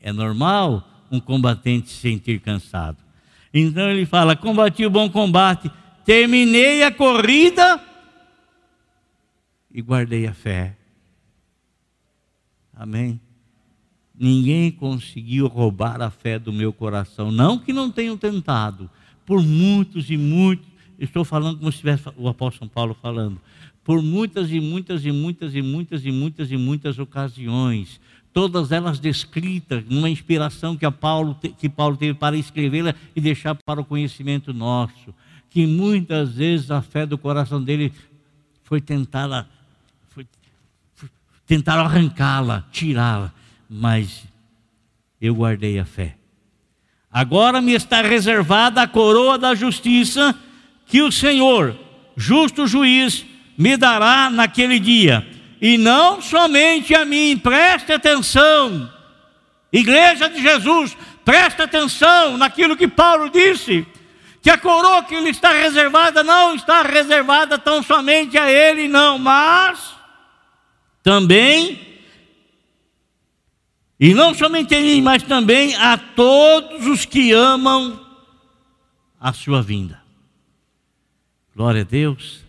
[0.00, 2.98] É normal um combatente se sentir cansado.
[3.52, 5.68] Então ele fala: combati o bom combate,
[6.04, 7.84] terminei a corrida,
[9.72, 10.76] e guardei a fé.
[12.72, 13.20] Amém?
[14.14, 17.32] Ninguém conseguiu roubar a fé do meu coração.
[17.32, 18.88] Não que não tenham tentado,
[19.30, 20.66] por muitos e muitos.
[20.98, 23.40] Estou falando como se estivesse o apóstolo São Paulo falando.
[23.84, 28.00] Por muitas e muitas e muitas e muitas e muitas e muitas ocasiões,
[28.32, 33.80] todas elas descritas numa inspiração que, Paulo, que Paulo teve para escrevê-la e deixar para
[33.80, 35.14] o conhecimento nosso.
[35.48, 37.92] Que muitas vezes a fé do coração dele
[38.64, 39.48] foi tentada,
[40.08, 40.26] foi,
[40.96, 41.08] foi
[41.46, 43.32] tentaram arrancá-la, tirá-la
[43.68, 44.24] mas
[45.20, 46.16] eu guardei a fé.
[47.12, 50.34] Agora me está reservada a coroa da justiça
[50.86, 51.76] que o Senhor,
[52.16, 53.24] justo juiz,
[53.58, 55.26] me dará naquele dia.
[55.60, 58.90] E não somente a mim, preste atenção,
[59.72, 63.86] Igreja de Jesus, preste atenção naquilo que Paulo disse,
[64.42, 69.18] que a coroa que lhe está reservada não está reservada tão somente a ele, não,
[69.18, 69.94] mas
[71.02, 71.89] também
[74.00, 78.00] e não somente a mim, mas também a todos os que amam
[79.20, 80.00] a sua vinda.
[81.54, 82.42] Glória a Deus.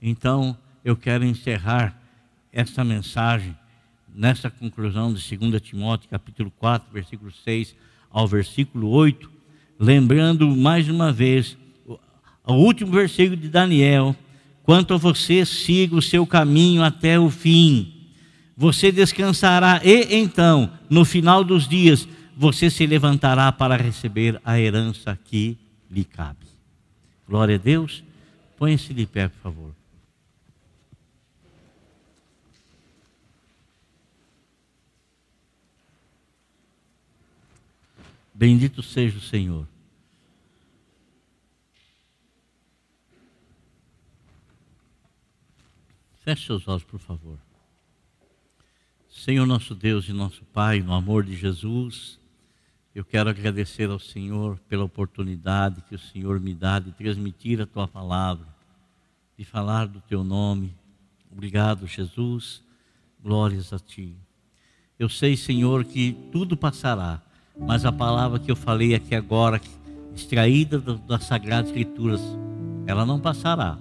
[0.00, 2.00] Então, eu quero encerrar
[2.50, 3.54] essa mensagem
[4.14, 7.76] nessa conclusão de 2 Timóteo, capítulo 4, versículo 6
[8.10, 9.30] ao versículo 8,
[9.78, 11.58] lembrando mais uma vez
[12.46, 14.16] o último versículo de Daniel:
[14.62, 18.01] quanto a você, siga o seu caminho até o fim
[18.56, 25.18] você descansará e então, no final dos dias, você se levantará para receber a herança
[25.24, 25.56] que
[25.90, 26.46] lhe cabe.
[27.28, 28.02] Glória a Deus.
[28.56, 29.74] Põe-se de pé, por favor.
[38.34, 39.66] Bendito seja o Senhor.
[46.20, 47.38] Feche seus olhos, por favor.
[49.24, 52.18] Senhor nosso Deus e nosso Pai, no amor de Jesus,
[52.92, 57.66] eu quero agradecer ao Senhor pela oportunidade que o Senhor me dá de transmitir a
[57.66, 58.44] tua palavra,
[59.38, 60.74] de falar do teu nome.
[61.30, 62.64] Obrigado, Jesus.
[63.22, 64.12] Glórias a ti.
[64.98, 67.22] Eu sei, Senhor, que tudo passará,
[67.56, 69.60] mas a palavra que eu falei aqui agora,
[70.16, 72.20] extraída das Sagradas Escrituras,
[72.88, 73.78] ela não passará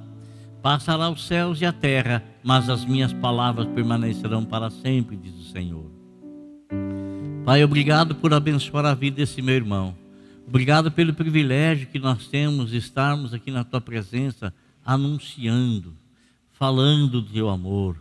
[0.61, 5.51] Passará os céus e a terra, mas as minhas palavras permanecerão para sempre, diz o
[5.51, 5.89] Senhor.
[7.43, 9.95] Pai, obrigado por abençoar a vida desse meu irmão.
[10.47, 14.53] Obrigado pelo privilégio que nós temos de estarmos aqui na tua presença,
[14.85, 15.95] anunciando,
[16.51, 17.95] falando do teu amor.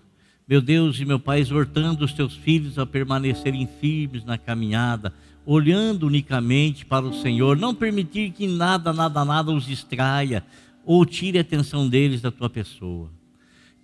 [0.46, 5.14] Meu Deus e meu Pai, exortando os teus filhos a permanecerem firmes na caminhada,
[5.46, 10.44] olhando unicamente para o Senhor, não permitir que nada, nada, nada os distraia,
[10.84, 13.10] ou tire a atenção deles da tua pessoa.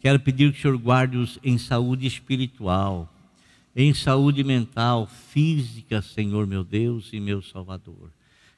[0.01, 3.12] Quero pedir que o Senhor guarde-os em saúde espiritual,
[3.74, 8.11] em saúde mental, física, Senhor meu Deus e meu Salvador.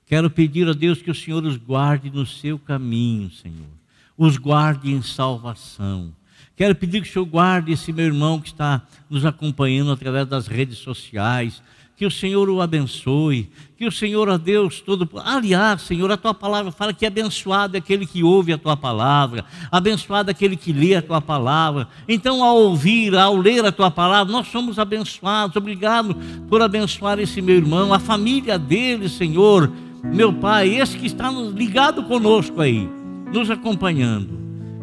[0.07, 3.69] Quero pedir a Deus que o Senhor os guarde no seu caminho, Senhor.
[4.17, 6.15] Os guarde em salvação.
[6.57, 10.47] Quero pedir que o Senhor guarde esse meu irmão que está nos acompanhando através das
[10.47, 11.63] redes sociais,
[11.99, 15.09] que o Senhor o abençoe, que o Senhor, ó Deus, todo.
[15.17, 19.45] Aliás, Senhor, a tua palavra fala que abençoado é aquele que ouve a tua palavra,
[19.69, 21.89] abençoado é aquele que lê a tua palavra.
[22.09, 25.57] Então, ao ouvir, ao ler a tua palavra, nós somos abençoados.
[25.57, 26.15] Obrigado
[26.49, 29.69] por abençoar esse meu irmão, a família dele, Senhor,
[30.05, 32.89] meu Pai, esse que está ligado conosco aí,
[33.33, 34.39] nos acompanhando.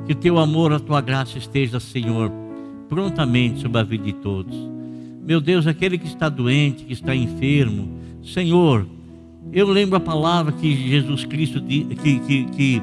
[0.05, 2.29] Que o teu amor, a tua graça esteja, Senhor,
[2.89, 4.74] prontamente sobre a vida de todos
[5.25, 7.89] meu Deus, aquele que está doente, que está enfermo,
[8.23, 8.85] Senhor,
[9.51, 11.83] eu lembro a palavra que Jesus Cristo, que,
[12.19, 12.81] que, que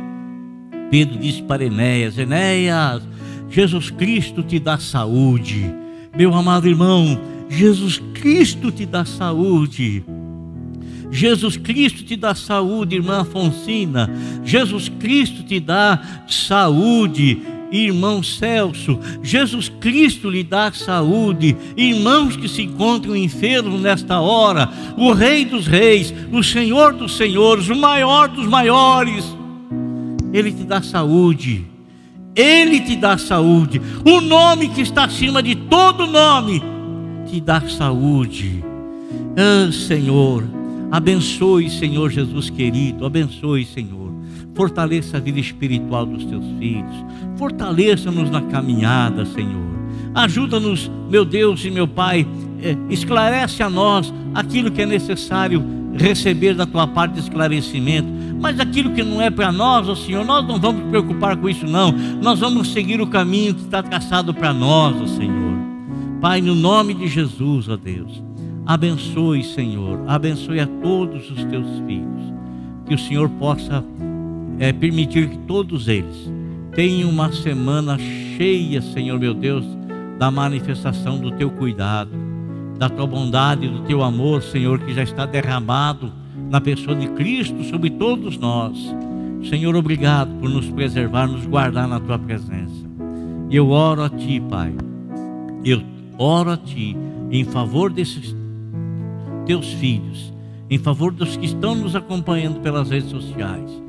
[0.90, 3.02] Pedro disse para Enéas: Enéas,
[3.48, 5.72] Jesus Cristo te dá saúde.
[6.16, 7.18] Meu amado irmão,
[7.48, 10.04] Jesus Cristo te dá saúde.
[11.10, 14.10] Jesus Cristo te dá saúde, irmã Afonsina.
[14.44, 17.40] Jesus Cristo te dá saúde
[17.72, 25.12] irmão Celso, Jesus Cristo lhe dá saúde, irmãos que se encontram enfermos nesta hora, o
[25.12, 29.24] Rei dos Reis, o Senhor dos Senhores, o maior dos maiores,
[30.32, 31.66] Ele te dá saúde,
[32.36, 36.62] Ele te dá saúde, o nome que está acima de todo nome
[37.26, 38.62] te dá saúde.
[39.34, 40.44] Ah, Senhor,
[40.90, 44.11] abençoe, Senhor Jesus querido, abençoe, Senhor
[44.54, 46.94] Fortaleça a vida espiritual dos teus filhos.
[47.36, 49.72] Fortaleça-nos na caminhada, Senhor.
[50.14, 52.26] Ajuda-nos, meu Deus e meu Pai.
[52.62, 55.64] É, esclarece a nós aquilo que é necessário
[55.98, 58.08] receber da tua parte esclarecimento.
[58.40, 61.48] Mas aquilo que não é para nós, ó Senhor, nós não vamos nos preocupar com
[61.48, 61.92] isso, não.
[61.92, 65.52] Nós vamos seguir o caminho que está traçado para nós, ó Senhor.
[66.20, 68.22] Pai, no nome de Jesus, ó Deus,
[68.66, 72.32] abençoe, Senhor, abençoe a todos os teus filhos.
[72.86, 73.84] Que o Senhor possa
[74.62, 76.32] é, permitir que todos eles
[76.74, 79.66] tenham uma semana cheia, Senhor meu Deus,
[80.18, 82.22] da manifestação do teu cuidado
[82.82, 86.12] da tua bondade, do teu amor, Senhor, que já está derramado
[86.50, 88.76] na pessoa de Cristo sobre todos nós.
[89.48, 92.84] Senhor, obrigado por nos preservar, nos guardar na tua presença.
[93.50, 94.74] E eu oro a ti, Pai.
[95.64, 95.80] Eu
[96.18, 96.96] oro a ti
[97.30, 98.34] em favor desses
[99.46, 100.32] teus filhos,
[100.68, 103.81] em favor dos que estão nos acompanhando pelas redes sociais,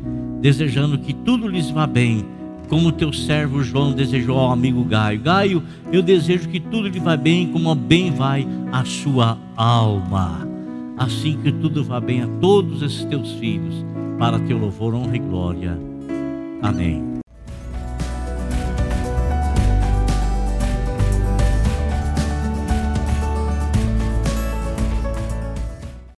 [0.43, 2.25] desejando que tudo lhes vá bem
[2.67, 5.21] como teu servo João desejou ao amigo Gaio.
[5.21, 10.45] Gaio, eu desejo que tudo lhe vá bem, como bem vai a sua alma.
[10.97, 13.85] Assim que tudo vá bem a todos esses teus filhos,
[14.19, 15.79] para teu louvor, honra e glória.
[16.61, 17.12] Amém.